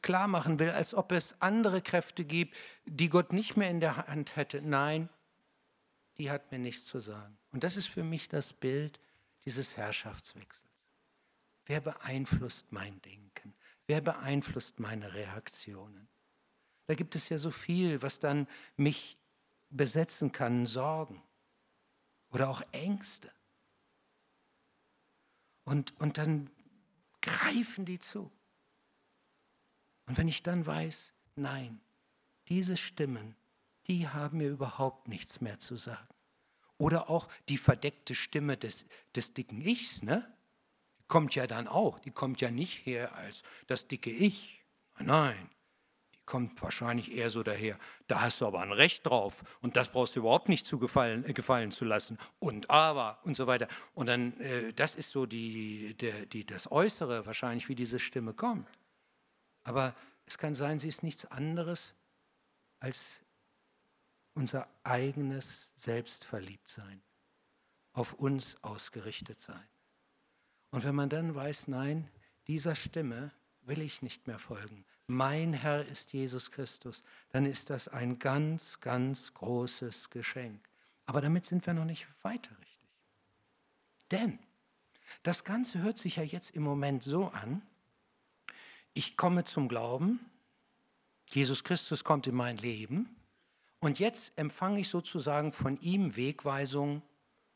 klar 0.03 0.29
machen 0.29 0.59
will, 0.59 0.71
als 0.71 0.95
ob 0.95 1.13
es 1.13 1.35
andere 1.41 1.81
Kräfte 1.81 2.25
gibt, 2.25 2.55
die 2.85 3.09
Gott 3.09 3.33
nicht 3.33 3.57
mehr 3.57 3.71
in 3.71 3.81
der 3.81 3.97
Hand 3.97 4.37
hätte. 4.37 4.61
Nein, 4.63 5.09
die 6.19 6.31
hat 6.31 6.53
mir 6.53 6.59
nichts 6.59 6.87
zu 6.87 7.01
sagen. 7.01 7.37
Und 7.51 7.65
das 7.65 7.77
ist 7.77 7.89
für 7.89 8.05
mich 8.05 8.29
das 8.29 8.53
Bild 8.53 9.01
dieses 9.45 9.77
Herrschaftswechsels. 9.77 10.71
Wer 11.67 11.81
beeinflusst 11.81 12.71
mein 12.71 13.01
Denken? 13.03 13.55
Wer 13.87 14.01
beeinflusst 14.01 14.81
meine 14.81 15.15
Reaktionen? 15.15 16.09
Da 16.87 16.95
gibt 16.95 17.15
es 17.15 17.29
ja 17.29 17.39
so 17.39 17.51
viel, 17.51 18.03
was 18.03 18.19
dann 18.19 18.47
mich 18.77 19.19
besetzen 19.71 20.33
kann, 20.33 20.67
Sorgen 20.67 21.23
oder 22.31 22.49
auch 22.49 22.63
Ängste. 22.73 23.31
Und, 25.65 25.99
und 26.01 26.19
dann 26.19 26.51
greifen 27.23 27.85
die 27.85 27.99
zu. 27.99 28.31
Und 30.07 30.19
wenn 30.19 30.29
ich 30.29 30.43
dann 30.43 30.67
weiß, 30.67 31.15
nein, 31.37 31.81
diese 32.49 32.77
Stimmen, 32.77 33.35
die 33.87 34.09
haben 34.09 34.39
mir 34.39 34.51
überhaupt 34.51 35.09
nichts 35.09 35.41
mehr 35.41 35.59
zu 35.59 35.77
sagen. 35.77 36.09
Oder 36.77 37.09
auch 37.09 37.29
die 37.49 37.57
verdeckte 37.57 38.15
Stimme 38.15 38.57
des, 38.57 38.85
des 39.15 39.33
dicken 39.33 39.61
Ichs, 39.63 40.03
ne? 40.03 40.31
Die 41.05 41.09
kommt 41.09 41.35
ja 41.35 41.47
dann 41.47 41.69
auch, 41.69 41.99
die 41.99 42.11
kommt 42.11 42.41
ja 42.41 42.51
nicht 42.51 42.87
her 42.87 43.15
als 43.15 43.43
das 43.67 43.87
dicke 43.87 44.11
Ich. 44.11 44.65
Nein, 44.99 45.51
die 46.15 46.21
kommt 46.25 46.63
wahrscheinlich 46.63 47.13
eher 47.13 47.29
so 47.29 47.43
daher. 47.43 47.79
Da 48.07 48.23
hast 48.23 48.41
du 48.41 48.47
aber 48.47 48.63
ein 48.63 48.73
Recht 48.73 49.05
drauf 49.05 49.45
und 49.61 49.77
das 49.77 49.91
brauchst 49.91 50.17
du 50.17 50.21
überhaupt 50.21 50.49
nicht 50.49 50.65
zu 50.65 50.79
gefallen, 50.79 51.25
äh, 51.27 51.35
gefallen 51.35 51.73
zu 51.73 51.85
lassen. 51.85 52.19
Und 52.39 52.71
aber 52.71 53.19
und 53.25 53.37
so 53.37 53.47
weiter. 53.47 53.69
Und 53.95 54.07
dann, 54.07 54.41
äh, 54.41 54.73
das 54.73 54.95
ist 54.95 55.11
so 55.11 55.27
die, 55.27 55.95
der, 55.95 56.25
die, 56.25 56.47
das 56.47 56.73
Äußere 56.73 57.27
wahrscheinlich, 57.27 57.69
wie 57.69 57.75
diese 57.75 58.01
Stimme 58.01 58.33
kommt. 58.33 58.67
Aber 59.63 59.95
es 60.25 60.39
kann 60.39 60.55
sein, 60.55 60.79
sie 60.79 60.89
ist 60.89 61.03
nichts 61.03 61.27
anderes 61.27 61.95
als 62.81 63.21
unser 64.35 64.67
eigenes 64.85 65.73
Selbstverliebtsein, 65.77 67.03
auf 67.93 68.15
uns 68.15 68.57
ausgerichtet 68.63 69.39
sein. 69.39 69.69
Und 70.75 70.83
wenn 70.83 70.97
man 70.97 71.09
dann 71.09 71.37
weiß, 71.37 71.69
nein, 71.69 72.11
dieser 72.49 72.75
Stimme 72.75 73.31
will 73.63 73.81
ich 73.81 74.03
nicht 74.03 74.27
mehr 74.27 74.41
folgen, 74.41 74.85
mein 75.07 75.53
Herr 75.53 75.87
ist 75.87 76.13
Jesus 76.13 76.51
Christus, 76.51 77.05
dann 77.31 77.47
ist 77.47 77.71
das 77.71 77.87
ein 77.87 78.19
ganz, 78.19 78.81
ganz 78.81 79.33
großes 79.35 80.11
Geschenk. 80.11 80.69
Aber 81.07 81.21
damit 81.21 81.45
sind 81.45 81.65
wir 81.65 81.75
noch 81.75 81.85
nicht 81.85 82.09
weiter 82.23 82.51
richtig. 82.51 82.91
Denn 84.11 84.41
das 85.23 85.45
Ganze 85.45 85.79
hört 85.79 85.97
sich 85.97 86.17
ja 86.17 86.25
jetzt 86.25 86.51
im 86.51 86.65
Moment 86.65 87.05
so 87.05 87.27
an, 87.27 87.63
ich 88.95 89.17
komme 89.17 89.45
zum 89.45 89.69
Glauben, 89.69 90.19
Jesus 91.27 91.63
Christus 91.63 92.03
kommt 92.03 92.27
in 92.27 92.35
mein 92.35 92.57
Leben 92.57 93.15
und 93.79 94.01
jetzt 94.01 94.33
empfange 94.35 94.81
ich 94.81 94.89
sozusagen 94.89 95.53
von 95.53 95.81
ihm 95.83 96.17
Wegweisungen, 96.17 97.03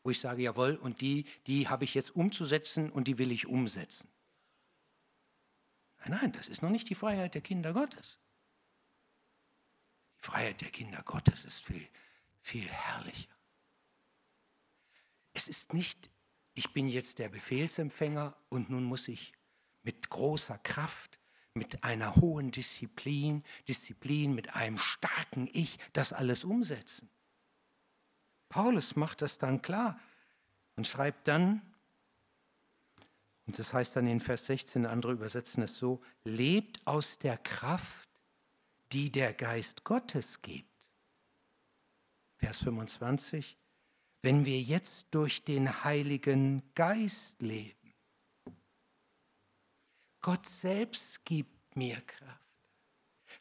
wo 0.02 0.10
ich 0.10 0.20
sage, 0.20 0.42
jawohl, 0.42 0.76
und 0.76 1.00
die, 1.00 1.24
die 1.46 1.68
habe 1.68 1.84
ich 1.84 1.94
jetzt 1.94 2.14
umzusetzen 2.14 2.90
und 2.90 3.08
die 3.08 3.18
will 3.18 3.30
ich 3.32 3.46
umsetzen. 3.46 4.08
Nein, 6.00 6.18
nein, 6.20 6.32
das 6.32 6.48
ist 6.48 6.62
noch 6.62 6.70
nicht 6.70 6.88
die 6.88 6.94
Freiheit 6.94 7.34
der 7.34 7.40
Kinder 7.40 7.72
Gottes. 7.72 8.18
Die 10.18 10.26
Freiheit 10.26 10.60
der 10.60 10.70
Kinder 10.70 11.02
Gottes 11.02 11.44
ist 11.44 11.60
viel, 11.60 11.88
viel 12.40 12.68
herrlicher. 12.68 13.36
Es 15.32 15.48
ist 15.48 15.74
nicht, 15.74 16.10
ich 16.54 16.72
bin 16.72 16.88
jetzt 16.88 17.18
der 17.18 17.28
Befehlsempfänger 17.28 18.36
und 18.48 18.70
nun 18.70 18.84
muss 18.84 19.08
ich 19.08 19.32
mit 19.82 20.08
großer 20.08 20.58
Kraft 20.58 21.18
mit 21.58 21.84
einer 21.84 22.16
hohen 22.16 22.50
Disziplin, 22.50 23.44
Disziplin, 23.66 24.34
mit 24.34 24.54
einem 24.54 24.78
starken 24.78 25.48
Ich 25.52 25.78
das 25.92 26.12
alles 26.12 26.44
umsetzen. 26.44 27.10
Paulus 28.48 28.96
macht 28.96 29.22
das 29.22 29.38
dann 29.38 29.62
klar 29.62 29.98
und 30.76 30.86
schreibt 30.86 31.28
dann, 31.28 31.62
und 33.46 33.58
das 33.58 33.72
heißt 33.72 33.96
dann 33.96 34.06
in 34.06 34.20
Vers 34.20 34.46
16, 34.46 34.86
andere 34.86 35.12
übersetzen 35.12 35.62
es 35.62 35.76
so, 35.76 36.02
lebt 36.24 36.86
aus 36.86 37.18
der 37.18 37.38
Kraft, 37.38 38.08
die 38.92 39.10
der 39.10 39.32
Geist 39.32 39.84
Gottes 39.84 40.42
gibt. 40.42 40.68
Vers 42.36 42.58
25, 42.58 43.56
wenn 44.22 44.44
wir 44.44 44.60
jetzt 44.60 45.06
durch 45.10 45.44
den 45.44 45.84
Heiligen 45.84 46.62
Geist 46.74 47.40
leben. 47.42 47.94
Gott 50.20 50.46
selbst 50.46 51.24
gibt 51.24 51.76
mir 51.76 52.00
Kraft. 52.02 52.40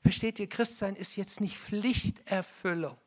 Versteht 0.02 0.40
ihr, 0.40 0.48
Christsein 0.48 0.96
ist 0.96 1.16
jetzt 1.16 1.42
nicht 1.42 1.58
Pflichterfüllung. 1.58 2.98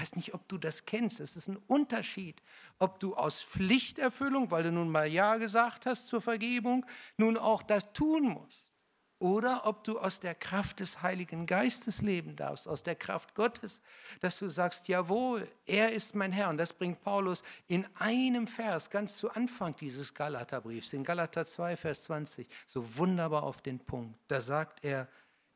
Ich 0.00 0.06
weiß 0.06 0.16
nicht, 0.16 0.32
ob 0.32 0.48
du 0.48 0.56
das 0.56 0.86
kennst. 0.86 1.20
Es 1.20 1.36
ist 1.36 1.48
ein 1.48 1.58
Unterschied, 1.66 2.42
ob 2.78 3.00
du 3.00 3.16
aus 3.16 3.42
Pflichterfüllung, 3.42 4.50
weil 4.50 4.62
du 4.62 4.72
nun 4.72 4.88
mal 4.88 5.06
Ja 5.06 5.36
gesagt 5.36 5.84
hast 5.84 6.06
zur 6.06 6.22
Vergebung, 6.22 6.86
nun 7.18 7.36
auch 7.36 7.62
das 7.62 7.92
tun 7.92 8.28
musst 8.28 8.70
oder 9.18 9.66
ob 9.66 9.84
du 9.84 9.98
aus 9.98 10.18
der 10.18 10.34
Kraft 10.34 10.80
des 10.80 11.02
Heiligen 11.02 11.44
Geistes 11.44 12.00
leben 12.00 12.34
darfst, 12.34 12.66
aus 12.66 12.82
der 12.82 12.96
Kraft 12.96 13.34
Gottes, 13.34 13.82
dass 14.20 14.38
du 14.38 14.48
sagst, 14.48 14.88
jawohl, 14.88 15.46
er 15.66 15.92
ist 15.92 16.14
mein 16.14 16.32
Herr. 16.32 16.48
Und 16.48 16.56
das 16.56 16.72
bringt 16.72 17.02
Paulus 17.02 17.42
in 17.68 17.86
einem 17.96 18.46
Vers 18.46 18.88
ganz 18.88 19.18
zu 19.18 19.30
Anfang 19.30 19.76
dieses 19.76 20.14
Galaterbriefs, 20.14 20.94
in 20.94 21.04
Galater 21.04 21.44
2, 21.44 21.76
Vers 21.76 22.04
20, 22.04 22.48
so 22.64 22.96
wunderbar 22.96 23.42
auf 23.42 23.60
den 23.60 23.78
Punkt. 23.78 24.18
Da 24.28 24.40
sagt 24.40 24.82
er, 24.82 25.06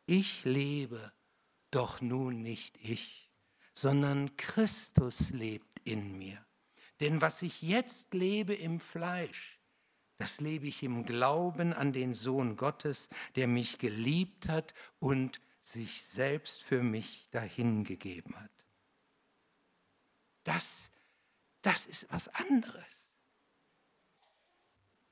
ich 0.04 0.44
lebe, 0.44 1.12
doch 1.70 2.02
nun 2.02 2.42
nicht 2.42 2.76
ich, 2.83 3.23
sondern 3.74 4.37
Christus 4.37 5.30
lebt 5.30 5.80
in 5.84 6.16
mir. 6.16 6.44
Denn 7.00 7.20
was 7.20 7.42
ich 7.42 7.60
jetzt 7.60 8.14
lebe 8.14 8.54
im 8.54 8.80
Fleisch, 8.80 9.58
das 10.18 10.40
lebe 10.40 10.66
ich 10.66 10.82
im 10.82 11.04
Glauben 11.04 11.72
an 11.72 11.92
den 11.92 12.14
Sohn 12.14 12.56
Gottes, 12.56 13.08
der 13.34 13.48
mich 13.48 13.78
geliebt 13.78 14.48
hat 14.48 14.72
und 15.00 15.40
sich 15.60 16.04
selbst 16.04 16.62
für 16.62 16.82
mich 16.82 17.28
dahingegeben 17.30 18.38
hat. 18.38 18.50
Das, 20.44 20.66
das 21.62 21.87
ist 21.87 22.06
was 22.10 22.28
anderes. 22.28 23.10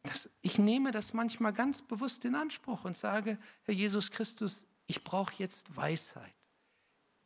Das, 0.05 0.29
ich 0.40 0.59
nehme 0.59 0.92
das 0.92 1.12
manchmal 1.12 1.53
ganz 1.53 1.83
bewusst 1.83 2.25
in 2.25 2.35
Anspruch 2.35 2.85
und 2.85 2.96
sage, 2.96 3.38
Herr 3.64 3.75
Jesus 3.75 4.11
Christus, 4.11 4.66
ich 4.87 5.03
brauche 5.05 5.35
jetzt 5.38 5.75
Weisheit, 5.75 6.35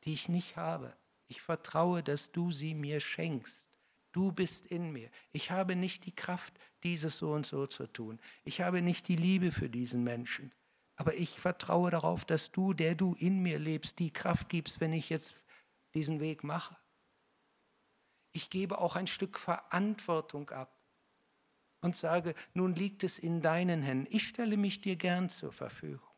die 0.05 0.14
ich 0.14 0.29
nicht 0.29 0.57
habe. 0.57 0.96
Ich 1.29 1.43
vertraue, 1.43 2.03
dass 2.03 2.33
du 2.33 2.51
sie 2.51 2.75
mir 2.75 3.01
schenkst. 3.01 3.71
Du 4.12 4.33
bist 4.33 4.67
in 4.67 4.93
mir. 4.93 5.11
Ich 5.33 5.51
habe 5.51 5.77
nicht 5.77 6.07
die 6.07 6.15
Kraft, 6.15 6.55
dieses 6.83 7.19
so 7.19 7.33
und 7.33 7.45
so 7.45 7.67
zu 7.67 7.87
tun. 7.87 8.19
Ich 8.45 8.61
habe 8.61 8.81
nicht 8.81 9.09
die 9.09 9.17
Liebe 9.17 9.53
für 9.53 9.69
diesen 9.69 10.05
Menschen. 10.05 10.53
Aber 10.97 11.15
ich 11.15 11.39
vertraue 11.39 11.91
darauf, 11.91 12.25
dass 12.25 12.51
du, 12.51 12.73
der 12.73 12.95
du 12.95 13.15
in 13.15 13.43
mir 13.43 13.59
lebst, 13.59 13.99
die 13.99 14.12
Kraft 14.12 14.49
gibst, 14.49 14.81
wenn 14.81 14.93
ich 14.93 15.11
jetzt 15.11 15.35
diesen 15.95 16.21
Weg 16.21 16.45
mache. 16.45 16.77
Ich 18.33 18.51
gebe 18.51 18.79
auch 18.79 18.97
ein 18.97 19.07
Stück 19.07 19.39
Verantwortung 19.39 20.51
ab 20.51 20.79
und 21.81 21.95
sage, 21.95 22.35
nun 22.55 22.75
liegt 22.75 23.05
es 23.05 23.19
in 23.19 23.43
deinen 23.43 23.83
Händen. 23.83 24.07
Ich 24.11 24.27
stelle 24.29 24.57
mich 24.57 24.81
dir 24.81 24.97
gern 24.97 25.29
zur 25.29 25.53
Verfügung. 25.53 26.09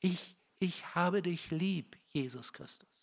Ich, 0.00 0.36
ich 0.58 0.94
habe 0.94 1.22
dich 1.22 1.50
lieb, 1.50 1.98
Jesus 2.08 2.52
Christus. 2.52 2.95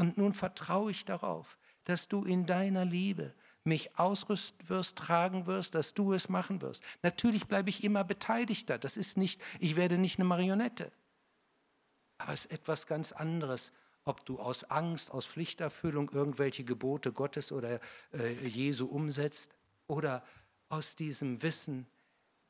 Und 0.00 0.16
nun 0.16 0.32
vertraue 0.32 0.92
ich 0.92 1.04
darauf, 1.04 1.58
dass 1.84 2.08
du 2.08 2.24
in 2.24 2.46
deiner 2.46 2.86
Liebe 2.86 3.34
mich 3.64 3.98
ausrüsten 3.98 4.66
wirst, 4.70 4.96
tragen 4.96 5.44
wirst, 5.44 5.74
dass 5.74 5.92
du 5.92 6.14
es 6.14 6.30
machen 6.30 6.62
wirst. 6.62 6.82
Natürlich 7.02 7.46
bleibe 7.46 7.68
ich 7.68 7.84
immer 7.84 8.02
Beteiligter. 8.02 8.78
Das 8.78 8.96
ist 8.96 9.18
nicht, 9.18 9.42
ich 9.58 9.76
werde 9.76 9.98
nicht 9.98 10.18
eine 10.18 10.24
Marionette. 10.24 10.90
Aber 12.16 12.32
es 12.32 12.46
ist 12.46 12.50
etwas 12.50 12.86
ganz 12.86 13.12
anderes, 13.12 13.72
ob 14.06 14.24
du 14.24 14.38
aus 14.38 14.64
Angst, 14.64 15.10
aus 15.10 15.26
Pflichterfüllung 15.26 16.08
irgendwelche 16.08 16.64
Gebote 16.64 17.12
Gottes 17.12 17.52
oder 17.52 17.78
äh, 18.14 18.48
Jesu 18.48 18.86
umsetzt 18.86 19.54
oder 19.86 20.24
aus 20.70 20.96
diesem 20.96 21.42
Wissen, 21.42 21.86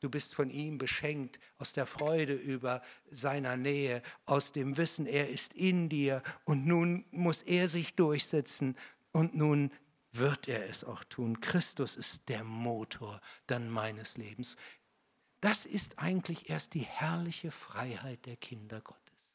du 0.00 0.10
bist 0.10 0.34
von 0.34 0.50
ihm 0.50 0.78
beschenkt, 0.78 1.38
aus 1.58 1.72
der 1.72 1.86
Freude 1.86 2.34
über 2.34 2.82
seiner 3.10 3.56
Nähe, 3.56 4.02
aus 4.26 4.52
dem 4.52 4.76
Wissen, 4.76 5.06
er 5.06 5.28
ist 5.28 5.52
in 5.52 5.88
dir 5.88 6.22
und 6.44 6.66
nun 6.66 7.04
muss 7.10 7.42
er 7.42 7.68
sich 7.68 7.94
durchsetzen 7.94 8.76
und 9.12 9.34
nun 9.34 9.70
wird 10.12 10.48
er 10.48 10.68
es 10.68 10.84
auch 10.84 11.04
tun. 11.04 11.40
Christus 11.40 11.96
ist 11.96 12.28
der 12.28 12.44
Motor 12.44 13.20
dann 13.46 13.70
meines 13.70 14.16
Lebens. 14.16 14.56
Das 15.40 15.64
ist 15.64 15.98
eigentlich 15.98 16.50
erst 16.50 16.74
die 16.74 16.80
herrliche 16.80 17.50
Freiheit 17.50 18.26
der 18.26 18.36
Kinder 18.36 18.80
Gottes. 18.80 19.34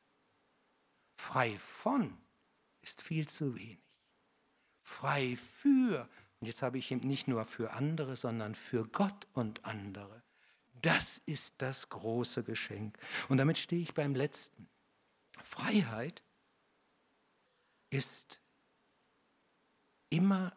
Frei 1.16 1.58
von 1.58 2.18
ist 2.82 3.02
viel 3.02 3.28
zu 3.28 3.56
wenig. 3.56 3.80
Frei 4.82 5.36
für, 5.36 6.08
und 6.40 6.48
jetzt 6.48 6.62
habe 6.62 6.78
ich 6.78 6.92
ihn 6.92 7.00
nicht 7.00 7.28
nur 7.28 7.46
für 7.46 7.74
andere, 7.74 8.16
sondern 8.16 8.54
für 8.54 8.88
Gott 8.88 9.28
und 9.34 9.66
andere. 9.66 10.22
Das 10.86 11.20
ist 11.26 11.56
das 11.58 11.90
große 11.90 12.44
Geschenk. 12.44 13.00
Und 13.28 13.38
damit 13.38 13.58
stehe 13.58 13.82
ich 13.82 13.96
beim 13.96 14.14
letzten. 14.14 14.70
Freiheit 15.42 16.22
ist 17.90 18.40
immer 20.12 20.56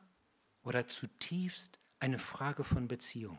oder 0.65 0.87
zutiefst 0.87 1.79
eine 1.99 2.19
Frage 2.19 2.63
von 2.63 2.89
Beziehung. 2.89 3.39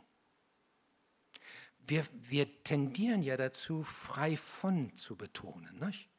Wir, 1.78 2.08
wir 2.12 2.64
tendieren 2.64 3.22
ja 3.22 3.38
dazu, 3.38 3.84
frei 3.84 4.36
von 4.36 4.96
zu 4.96 5.16
betonen. 5.16 5.76
Nicht? 5.76 6.10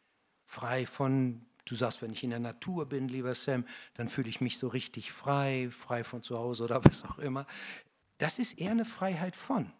Frei 0.44 0.86
von, 0.86 1.46
du 1.64 1.74
sagst, 1.74 2.00
wenn 2.00 2.12
ich 2.12 2.22
in 2.22 2.30
der 2.30 2.38
Natur 2.38 2.88
bin, 2.88 3.08
lieber 3.08 3.34
Sam, 3.34 3.66
dann 3.94 4.08
fühle 4.08 4.28
ich 4.28 4.40
mich 4.40 4.56
so 4.56 4.68
richtig 4.68 5.10
frei, 5.10 5.68
frei 5.68 6.04
von 6.04 6.22
zu 6.22 6.38
Hause 6.38 6.62
oder 6.62 6.84
was 6.84 7.02
auch 7.02 7.18
immer. 7.18 7.44
Das 8.18 8.38
ist 8.38 8.56
eher 8.56 8.70
eine 8.70 8.84
Freiheit 8.84 9.34
von. 9.34 9.72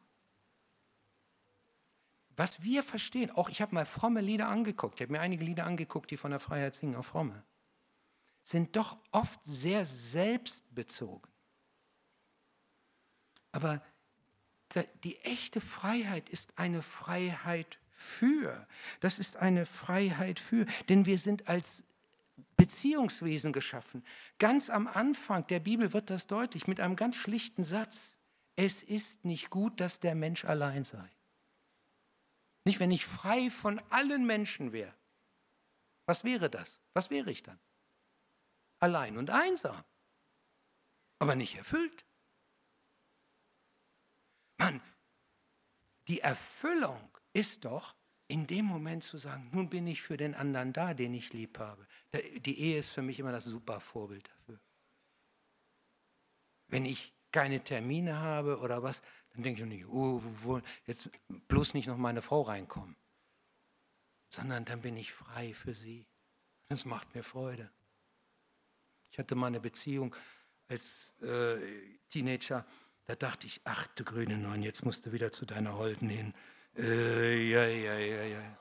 Was 2.37 2.63
wir 2.63 2.83
verstehen, 2.83 3.31
auch 3.31 3.49
ich 3.49 3.61
habe 3.61 3.75
mal 3.75 3.87
fromme 3.87 4.21
Lieder 4.21 4.49
angeguckt, 4.49 4.95
ich 4.97 5.03
habe 5.03 5.13
mir 5.13 5.21
einige 5.21 5.45
Lieder 5.45 5.67
angeguckt, 5.67 6.11
die 6.11 6.17
von 6.17 6.31
der 6.31 6.41
Freiheit 6.41 6.75
singen, 6.75 6.97
auch 6.97 7.05
fromme 7.05 7.45
sind 8.43 8.77
doch 8.77 8.99
oft 9.13 9.39
sehr 9.45 9.87
selbstbezogen. 9.87 11.31
Aber 13.53 13.83
die 15.03 15.19
echte 15.21 15.61
Freiheit 15.61 16.29
ist 16.29 16.57
eine 16.57 16.83
Freiheit 16.83 17.79
für. 17.91 18.67
Das 19.01 19.19
ist 19.19 19.37
eine 19.37 19.67
Freiheit 19.67 20.39
für, 20.39 20.67
denn 20.89 21.07
wir 21.07 21.19
sind 21.19 21.49
als 21.49 21.83
Beziehungswesen 22.57 23.53
geschaffen. 23.53 24.05
Ganz 24.39 24.71
am 24.71 24.87
Anfang 24.87 25.47
der 25.49 25.61
Bibel 25.61 25.93
wird 25.93 26.11
das 26.11 26.27
deutlich 26.27 26.67
mit 26.67 26.81
einem 26.81 26.97
ganz 26.97 27.17
schlichten 27.17 27.65
Satz. 27.65 28.17
Es 28.57 28.83
ist 28.83 29.25
nicht 29.25 29.51
gut, 29.51 29.81
dass 29.81 30.01
der 30.01 30.15
Mensch 30.15 30.45
allein 30.45 30.85
sei. 30.85 31.11
Nicht, 32.71 32.81
wenn 32.81 32.91
ich 32.91 33.05
frei 33.05 33.51
von 33.51 33.81
allen 33.91 34.27
Menschen 34.27 34.73
wäre. 34.73 34.95
Was 36.07 36.25
wäre 36.25 36.49
das? 36.49 36.81
Was 36.95 37.11
wäre 37.11 37.31
ich 37.31 37.43
dann? 37.43 37.59
allein 38.81 39.17
und 39.19 39.31
einsam, 39.31 39.85
aber 41.19 41.37
nicht 41.37 41.57
erfüllt. 41.57 42.05
Mann, 44.59 44.81
die 46.09 46.21
Erfüllung 46.21 47.01
ist 47.33 47.65
doch, 47.65 47.95
in 48.27 48.47
dem 48.47 48.65
Moment 48.65 49.03
zu 49.03 49.19
sagen, 49.19 49.49
nun 49.53 49.69
bin 49.69 49.87
ich 49.87 50.03
für 50.03 50.17
den 50.17 50.35
anderen 50.35 50.73
da, 50.73 50.95
den 50.95 51.15
ich 51.15 51.33
lieb 51.33 51.59
habe. 51.59 51.87
Die 52.13 52.61
Ehe 52.61 52.79
ist 52.79 52.89
für 52.89 53.03
mich 53.03 53.19
immer 53.19 53.33
das 53.33 53.45
super 53.45 53.81
Vorbild 53.81 54.29
dafür. 54.29 54.61
Wenn 56.69 56.85
ich 56.85 57.13
keine 57.33 57.63
Termine 57.65 58.19
habe 58.19 58.61
oder 58.61 58.85
was, 58.85 59.03
dann 59.33 59.43
denke 59.43 59.63
ich 59.63 59.69
nicht, 59.69 59.87
oh, 59.87 60.23
jetzt 60.87 61.09
bloß 61.49 61.75
nicht 61.75 61.87
noch 61.87 61.97
meine 61.97 62.23
Frau 62.23 62.43
reinkommen, 62.43 62.97
sondern 64.29 64.65
dann 64.65 64.81
bin 64.81 64.97
ich 64.97 65.13
frei 65.13 65.55
für 65.55 65.75
sie. 65.75 66.07
Das 66.69 66.85
macht 66.85 67.15
mir 67.15 67.23
Freude. 67.23 67.71
Ich 69.11 69.19
hatte 69.19 69.35
mal 69.35 69.49
eine 69.49 69.61
Beziehung 69.61 70.15
als 70.69 71.15
äh, 71.21 71.59
Teenager, 72.09 72.65
da 73.07 73.17
dachte 73.17 73.47
ich, 73.49 73.61
ach 73.65 73.89
du 73.89 74.05
grüne 74.05 74.39
Neun, 74.39 74.63
jetzt 74.63 74.85
musst 74.85 75.05
du 75.05 75.13
wieder 75.13 75.33
zu 75.33 75.45
deiner 75.45 75.77
Holden 75.77 76.09
hin. 76.09 76.33
Äh, 76.77 77.49
ja, 77.49 77.67
ja, 77.67 77.99
ja, 77.99 78.23
ja. 78.25 78.59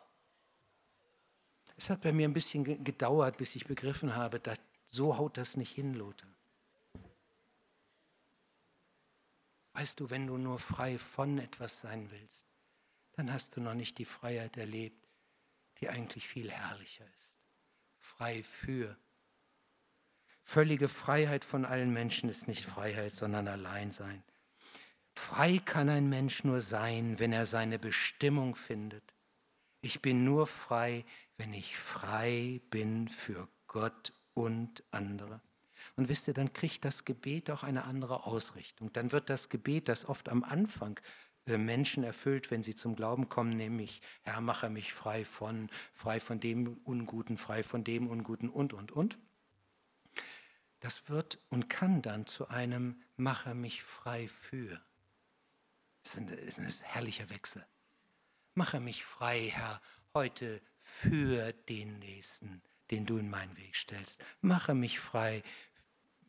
Es 1.77 1.89
hat 1.89 2.01
bei 2.01 2.11
mir 2.11 2.27
ein 2.27 2.33
bisschen 2.33 2.83
gedauert, 2.83 3.37
bis 3.37 3.55
ich 3.55 3.65
begriffen 3.65 4.15
habe, 4.15 4.39
dass 4.39 4.59
so 4.87 5.17
haut 5.17 5.37
das 5.37 5.55
nicht 5.55 5.71
hin, 5.71 5.93
Lothar. 5.93 6.29
Weißt 9.79 10.01
du, 10.01 10.09
wenn 10.09 10.27
du 10.27 10.37
nur 10.37 10.59
frei 10.59 10.99
von 10.99 11.39
etwas 11.39 11.79
sein 11.79 12.11
willst, 12.11 12.45
dann 13.13 13.31
hast 13.31 13.55
du 13.55 13.61
noch 13.61 13.75
nicht 13.75 13.97
die 13.97 14.03
Freiheit 14.03 14.57
erlebt, 14.57 15.07
die 15.79 15.87
eigentlich 15.87 16.27
viel 16.27 16.51
herrlicher 16.51 17.05
ist. 17.15 17.39
Frei 17.97 18.43
für 18.43 18.97
Völlige 20.43 20.89
Freiheit 20.89 21.45
von 21.45 21.63
allen 21.63 21.93
Menschen 21.93 22.27
ist 22.27 22.49
nicht 22.49 22.65
Freiheit, 22.65 23.13
sondern 23.13 23.47
Alleinsein. 23.47 24.21
Frei 25.13 25.61
kann 25.63 25.87
ein 25.87 26.09
Mensch 26.09 26.43
nur 26.43 26.59
sein, 26.59 27.17
wenn 27.19 27.31
er 27.31 27.45
seine 27.45 27.79
Bestimmung 27.79 28.55
findet. 28.55 29.13
Ich 29.79 30.01
bin 30.01 30.25
nur 30.25 30.45
frei, 30.45 31.05
wenn 31.37 31.53
ich 31.53 31.77
frei 31.77 32.59
bin 32.69 33.07
für 33.07 33.47
Gott 33.67 34.11
und 34.33 34.83
andere. 34.91 35.39
Und 35.95 36.09
wisst 36.09 36.27
ihr, 36.27 36.33
dann 36.33 36.53
kriegt 36.53 36.85
das 36.85 37.05
Gebet 37.05 37.49
auch 37.51 37.63
eine 37.63 37.85
andere 37.85 38.25
Ausrichtung. 38.25 38.91
Dann 38.93 39.11
wird 39.11 39.29
das 39.29 39.49
Gebet, 39.49 39.87
das 39.89 40.05
oft 40.05 40.29
am 40.29 40.43
Anfang 40.43 40.99
äh, 41.45 41.57
Menschen 41.57 42.03
erfüllt, 42.03 42.51
wenn 42.51 42.63
sie 42.63 42.75
zum 42.75 42.95
Glauben 42.95 43.29
kommen, 43.29 43.55
nämlich 43.57 44.01
Herr, 44.23 44.41
mache 44.41 44.69
mich 44.69 44.93
frei 44.93 45.25
von, 45.25 45.69
frei 45.93 46.19
von 46.19 46.39
dem 46.39 46.77
Unguten, 46.83 47.37
frei 47.37 47.63
von 47.63 47.83
dem 47.83 48.07
Unguten 48.07 48.49
und, 48.49 48.73
und, 48.73 48.91
und 48.91 49.17
das 50.79 51.09
wird 51.09 51.39
und 51.49 51.69
kann 51.69 52.01
dann 52.01 52.25
zu 52.25 52.47
einem 52.47 53.01
Mache 53.17 53.53
mich 53.53 53.83
frei 53.83 54.27
für. 54.27 54.81
Das 56.03 56.15
ist 56.15 56.59
ein, 56.59 56.73
herrlicher 56.83 57.29
Wechsel. 57.29 57.65
Mache 58.53 58.79
mich 58.79 59.03
frei, 59.03 59.49
Herr, 59.53 59.81
heute 60.13 60.61
für 60.79 61.51
den 61.53 61.99
Nächsten, 61.99 62.61
den 62.91 63.05
du 63.05 63.17
in 63.17 63.29
meinen 63.29 63.55
Weg 63.57 63.75
stellst. 63.75 64.19
Mache 64.41 64.73
mich 64.73 64.99
frei, 64.99 65.43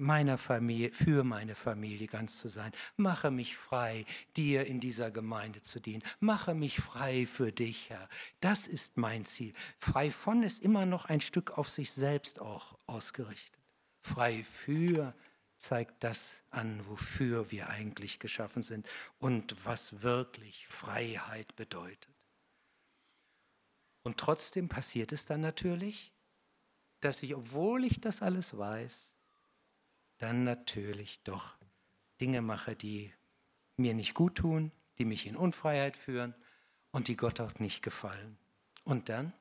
meiner 0.00 0.38
Familie, 0.38 0.92
für 0.92 1.24
meine 1.24 1.54
Familie 1.54 2.06
ganz 2.06 2.38
zu 2.38 2.48
sein. 2.48 2.72
Mache 2.96 3.30
mich 3.30 3.56
frei, 3.56 4.04
dir 4.36 4.66
in 4.66 4.80
dieser 4.80 5.10
Gemeinde 5.10 5.62
zu 5.62 5.80
dienen. 5.80 6.02
Mache 6.18 6.54
mich 6.54 6.80
frei 6.80 7.26
für 7.26 7.52
dich, 7.52 7.90
Herr. 7.90 8.08
Das 8.40 8.66
ist 8.66 8.96
mein 8.96 9.24
Ziel. 9.24 9.52
Frei 9.78 10.10
von 10.10 10.42
ist 10.42 10.62
immer 10.62 10.86
noch 10.86 11.06
ein 11.06 11.20
Stück 11.20 11.58
auf 11.58 11.68
sich 11.68 11.92
selbst 11.92 12.40
auch 12.40 12.78
ausgerichtet. 12.86 13.58
Frei 14.02 14.44
für 14.44 15.14
zeigt 15.58 16.02
das 16.02 16.42
an, 16.50 16.86
wofür 16.86 17.50
wir 17.50 17.68
eigentlich 17.68 18.18
geschaffen 18.18 18.62
sind 18.62 18.86
und 19.18 19.64
was 19.64 20.02
wirklich 20.02 20.66
Freiheit 20.66 21.54
bedeutet. 21.56 22.08
Und 24.02 24.16
trotzdem 24.16 24.68
passiert 24.68 25.12
es 25.12 25.26
dann 25.26 25.42
natürlich, 25.42 26.12
dass 27.00 27.22
ich, 27.22 27.34
obwohl 27.34 27.84
ich 27.84 28.00
das 28.00 28.22
alles 28.22 28.56
weiß, 28.56 29.09
dann 30.20 30.44
natürlich 30.44 31.22
doch 31.22 31.56
Dinge 32.20 32.40
mache, 32.42 32.76
die 32.76 33.12
mir 33.76 33.94
nicht 33.94 34.14
gut 34.14 34.36
tun, 34.36 34.72
die 34.98 35.04
mich 35.04 35.26
in 35.26 35.36
Unfreiheit 35.36 35.96
führen 35.96 36.34
und 36.92 37.08
die 37.08 37.16
Gott 37.16 37.40
auch 37.40 37.58
nicht 37.58 37.82
gefallen. 37.82 38.38
Und 38.84 39.08
dann? 39.08 39.32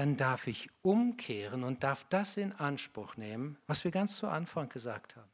dann 0.00 0.16
darf 0.16 0.46
ich 0.46 0.70
umkehren 0.82 1.64
und 1.64 1.82
darf 1.82 2.04
das 2.08 2.36
in 2.36 2.52
Anspruch 2.52 3.16
nehmen, 3.16 3.58
was 3.66 3.84
wir 3.84 3.90
ganz 3.90 4.16
zu 4.16 4.28
Anfang 4.28 4.68
gesagt 4.68 5.16
haben. 5.16 5.30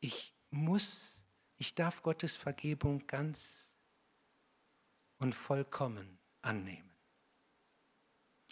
Ich 0.00 0.34
muss, 0.50 1.22
ich 1.58 1.74
darf 1.74 2.02
Gottes 2.02 2.34
Vergebung 2.34 3.06
ganz 3.06 3.68
und 5.18 5.32
vollkommen 5.32 6.18
annehmen. 6.42 6.90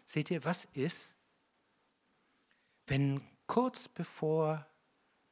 Seht 0.04 0.30
ihr, 0.30 0.44
was 0.44 0.66
ist, 0.74 1.14
wenn 2.88 3.20
kurz 3.46 3.88
bevor 3.88 4.66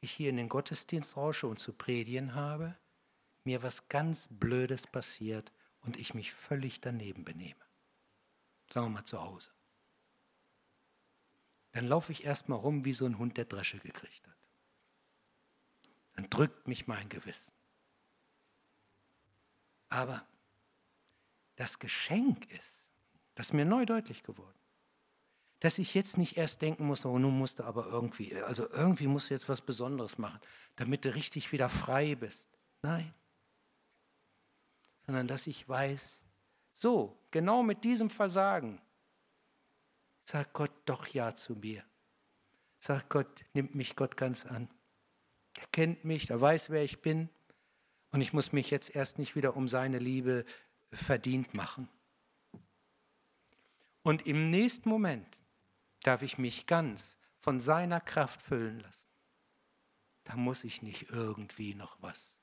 ich 0.00 0.12
hier 0.12 0.30
in 0.30 0.36
den 0.36 0.48
Gottesdienst 0.48 1.16
rausche 1.16 1.46
und 1.46 1.58
zu 1.58 1.72
predigen 1.72 2.34
habe, 2.34 2.76
mir 3.44 3.62
was 3.62 3.88
ganz 3.88 4.28
Blödes 4.30 4.86
passiert 4.86 5.52
und 5.80 5.96
ich 5.96 6.14
mich 6.14 6.32
völlig 6.32 6.80
daneben 6.80 7.24
benehme? 7.24 7.64
Sagen 8.72 8.86
wir 8.86 8.90
mal 8.90 9.04
zu 9.04 9.20
Hause. 9.22 9.50
dann 11.72 11.88
laufe 11.88 12.10
ich 12.10 12.24
erstmal 12.24 12.58
rum 12.58 12.86
wie 12.86 12.94
so 12.94 13.04
ein 13.04 13.18
Hund, 13.18 13.36
der 13.36 13.44
Dresche 13.44 13.78
gekriegt 13.78 14.26
hat. 14.26 14.36
Dann 16.14 16.30
drückt 16.30 16.66
mich 16.66 16.86
mein 16.86 17.06
Gewissen. 17.10 17.52
Aber 19.90 20.26
das 21.56 21.78
Geschenk 21.78 22.50
ist, 22.50 22.88
das 23.34 23.48
ist 23.48 23.52
mir 23.52 23.66
neu 23.66 23.84
deutlich 23.84 24.22
geworden, 24.22 24.58
dass 25.60 25.78
ich 25.78 25.94
jetzt 25.94 26.18
nicht 26.18 26.36
erst 26.36 26.60
denken 26.60 26.86
muss, 26.86 27.04
oh, 27.04 27.18
nun 27.18 27.38
musst 27.38 27.58
du 27.58 27.64
aber 27.64 27.86
irgendwie, 27.86 28.34
also 28.42 28.68
irgendwie 28.70 29.06
musst 29.06 29.30
du 29.30 29.34
jetzt 29.34 29.48
was 29.48 29.60
Besonderes 29.60 30.18
machen, 30.18 30.40
damit 30.76 31.04
du 31.04 31.14
richtig 31.14 31.52
wieder 31.52 31.68
frei 31.68 32.14
bist. 32.14 32.48
Nein. 32.82 33.14
Sondern 35.06 35.28
dass 35.28 35.46
ich 35.46 35.66
weiß, 35.68 36.24
so, 36.72 37.18
genau 37.30 37.62
mit 37.62 37.84
diesem 37.84 38.10
Versagen, 38.10 38.80
sagt 40.24 40.52
Gott 40.52 40.72
doch 40.84 41.06
Ja 41.06 41.34
zu 41.34 41.54
mir. 41.54 41.82
Sagt 42.78 43.08
Gott, 43.08 43.44
nimmt 43.54 43.74
mich 43.74 43.96
Gott 43.96 44.16
ganz 44.16 44.44
an. 44.44 44.68
Er 45.54 45.66
kennt 45.68 46.04
mich, 46.04 46.28
er 46.28 46.40
weiß, 46.40 46.68
wer 46.68 46.84
ich 46.84 47.00
bin. 47.00 47.30
Und 48.10 48.20
ich 48.20 48.34
muss 48.34 48.52
mich 48.52 48.70
jetzt 48.70 48.94
erst 48.94 49.18
nicht 49.18 49.36
wieder 49.36 49.56
um 49.56 49.68
seine 49.68 49.98
Liebe 49.98 50.44
verdient 50.92 51.54
machen. 51.54 51.88
Und 54.02 54.26
im 54.26 54.50
nächsten 54.50 54.88
Moment 54.88 55.26
darf 56.02 56.22
ich 56.22 56.38
mich 56.38 56.66
ganz 56.66 57.16
von 57.38 57.60
seiner 57.60 58.00
Kraft 58.00 58.42
füllen 58.42 58.80
lassen. 58.80 59.08
Da 60.24 60.36
muss 60.36 60.64
ich 60.64 60.82
nicht 60.82 61.10
irgendwie 61.10 61.74
noch 61.74 61.96
was. 62.00 62.34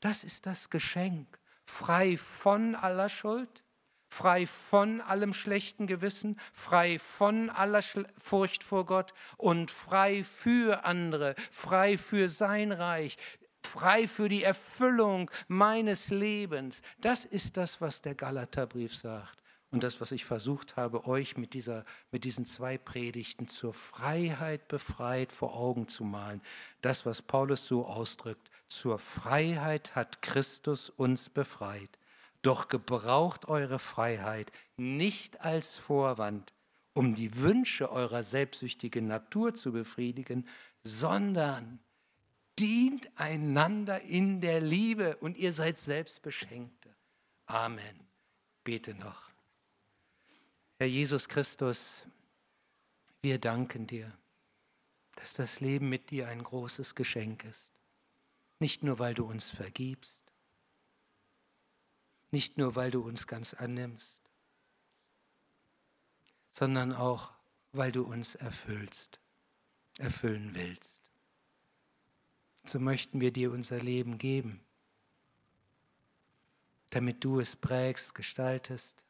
Das 0.00 0.24
ist 0.24 0.46
das 0.46 0.70
Geschenk, 0.70 1.40
frei 1.64 2.16
von 2.16 2.74
aller 2.74 3.08
Schuld, 3.08 3.64
frei 4.08 4.46
von 4.46 5.00
allem 5.00 5.34
schlechten 5.34 5.86
Gewissen, 5.86 6.38
frei 6.52 6.98
von 6.98 7.50
aller 7.50 7.82
Furcht 8.16 8.62
vor 8.62 8.86
Gott 8.86 9.12
und 9.36 9.70
frei 9.70 10.22
für 10.22 10.84
andere, 10.84 11.34
frei 11.50 11.98
für 11.98 12.28
sein 12.28 12.72
Reich, 12.72 13.16
frei 13.62 14.06
für 14.06 14.28
die 14.28 14.42
Erfüllung 14.42 15.30
meines 15.48 16.08
Lebens. 16.08 16.82
Das 16.98 17.24
ist 17.24 17.56
das, 17.56 17.80
was 17.80 18.02
der 18.02 18.14
Galaterbrief 18.14 18.94
sagt. 18.94 19.42
Und 19.76 19.82
das, 19.82 20.00
was 20.00 20.10
ich 20.10 20.24
versucht 20.24 20.76
habe, 20.76 21.06
euch 21.06 21.36
mit, 21.36 21.52
dieser, 21.52 21.84
mit 22.10 22.24
diesen 22.24 22.46
zwei 22.46 22.78
Predigten 22.78 23.46
zur 23.46 23.74
Freiheit 23.74 24.68
befreit 24.68 25.32
vor 25.32 25.54
Augen 25.54 25.86
zu 25.86 26.02
malen. 26.02 26.40
Das, 26.80 27.04
was 27.04 27.20
Paulus 27.20 27.66
so 27.66 27.84
ausdrückt, 27.84 28.50
zur 28.68 28.98
Freiheit 28.98 29.94
hat 29.94 30.22
Christus 30.22 30.88
uns 30.88 31.28
befreit. 31.28 31.98
Doch 32.40 32.68
gebraucht 32.68 33.48
eure 33.48 33.78
Freiheit 33.78 34.50
nicht 34.78 35.42
als 35.42 35.74
Vorwand, 35.74 36.54
um 36.94 37.14
die 37.14 37.36
Wünsche 37.36 37.92
eurer 37.92 38.22
selbstsüchtigen 38.22 39.06
Natur 39.06 39.54
zu 39.54 39.72
befriedigen, 39.72 40.48
sondern 40.84 41.80
dient 42.58 43.10
einander 43.16 44.00
in 44.00 44.40
der 44.40 44.62
Liebe 44.62 45.18
und 45.18 45.36
ihr 45.36 45.52
seid 45.52 45.76
selbst 45.76 46.22
Beschenkte. 46.22 46.96
Amen. 47.44 48.00
Bete 48.64 48.94
noch. 48.94 49.25
Herr 50.78 50.88
Jesus 50.88 51.26
Christus, 51.26 52.04
wir 53.22 53.38
danken 53.38 53.86
dir, 53.86 54.12
dass 55.14 55.32
das 55.32 55.60
Leben 55.60 55.88
mit 55.88 56.10
dir 56.10 56.28
ein 56.28 56.42
großes 56.42 56.94
Geschenk 56.94 57.44
ist. 57.44 57.72
Nicht 58.58 58.82
nur, 58.82 58.98
weil 58.98 59.14
du 59.14 59.24
uns 59.24 59.48
vergibst, 59.48 60.22
nicht 62.30 62.58
nur, 62.58 62.76
weil 62.76 62.90
du 62.90 63.00
uns 63.00 63.26
ganz 63.26 63.54
annimmst, 63.54 64.20
sondern 66.50 66.92
auch, 66.92 67.32
weil 67.72 67.90
du 67.90 68.02
uns 68.02 68.34
erfüllst, 68.34 69.18
erfüllen 69.96 70.50
willst. 70.52 71.02
So 72.66 72.78
möchten 72.78 73.22
wir 73.22 73.32
dir 73.32 73.50
unser 73.50 73.80
Leben 73.80 74.18
geben, 74.18 74.60
damit 76.90 77.24
du 77.24 77.40
es 77.40 77.56
prägst, 77.56 78.14
gestaltest, 78.14 79.05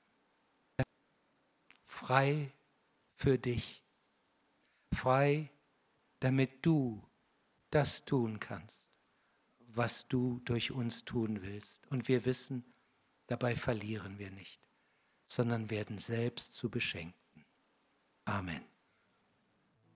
frei 1.97 2.53
für 3.15 3.39
dich, 3.39 3.83
frei, 4.93 5.51
damit 6.21 6.65
du 6.65 7.03
das 7.71 8.05
tun 8.05 8.41
kannst, 8.41 8.99
was 9.59 10.07
du 10.09 10.41
durch 10.45 10.71
uns 10.71 11.05
tun 11.05 11.43
willst. 11.43 11.87
Und 11.89 12.09
wir 12.09 12.25
wissen, 12.25 12.65
Dabei 13.27 13.57
verlieren 13.57 14.19
wir 14.19 14.31
nicht, 14.31 14.69
sondern 15.27 15.71
werden 15.71 15.99
selbst 15.99 16.55
zu 16.55 16.71
Beschenkten. 16.71 17.45
Amen. 18.25 18.65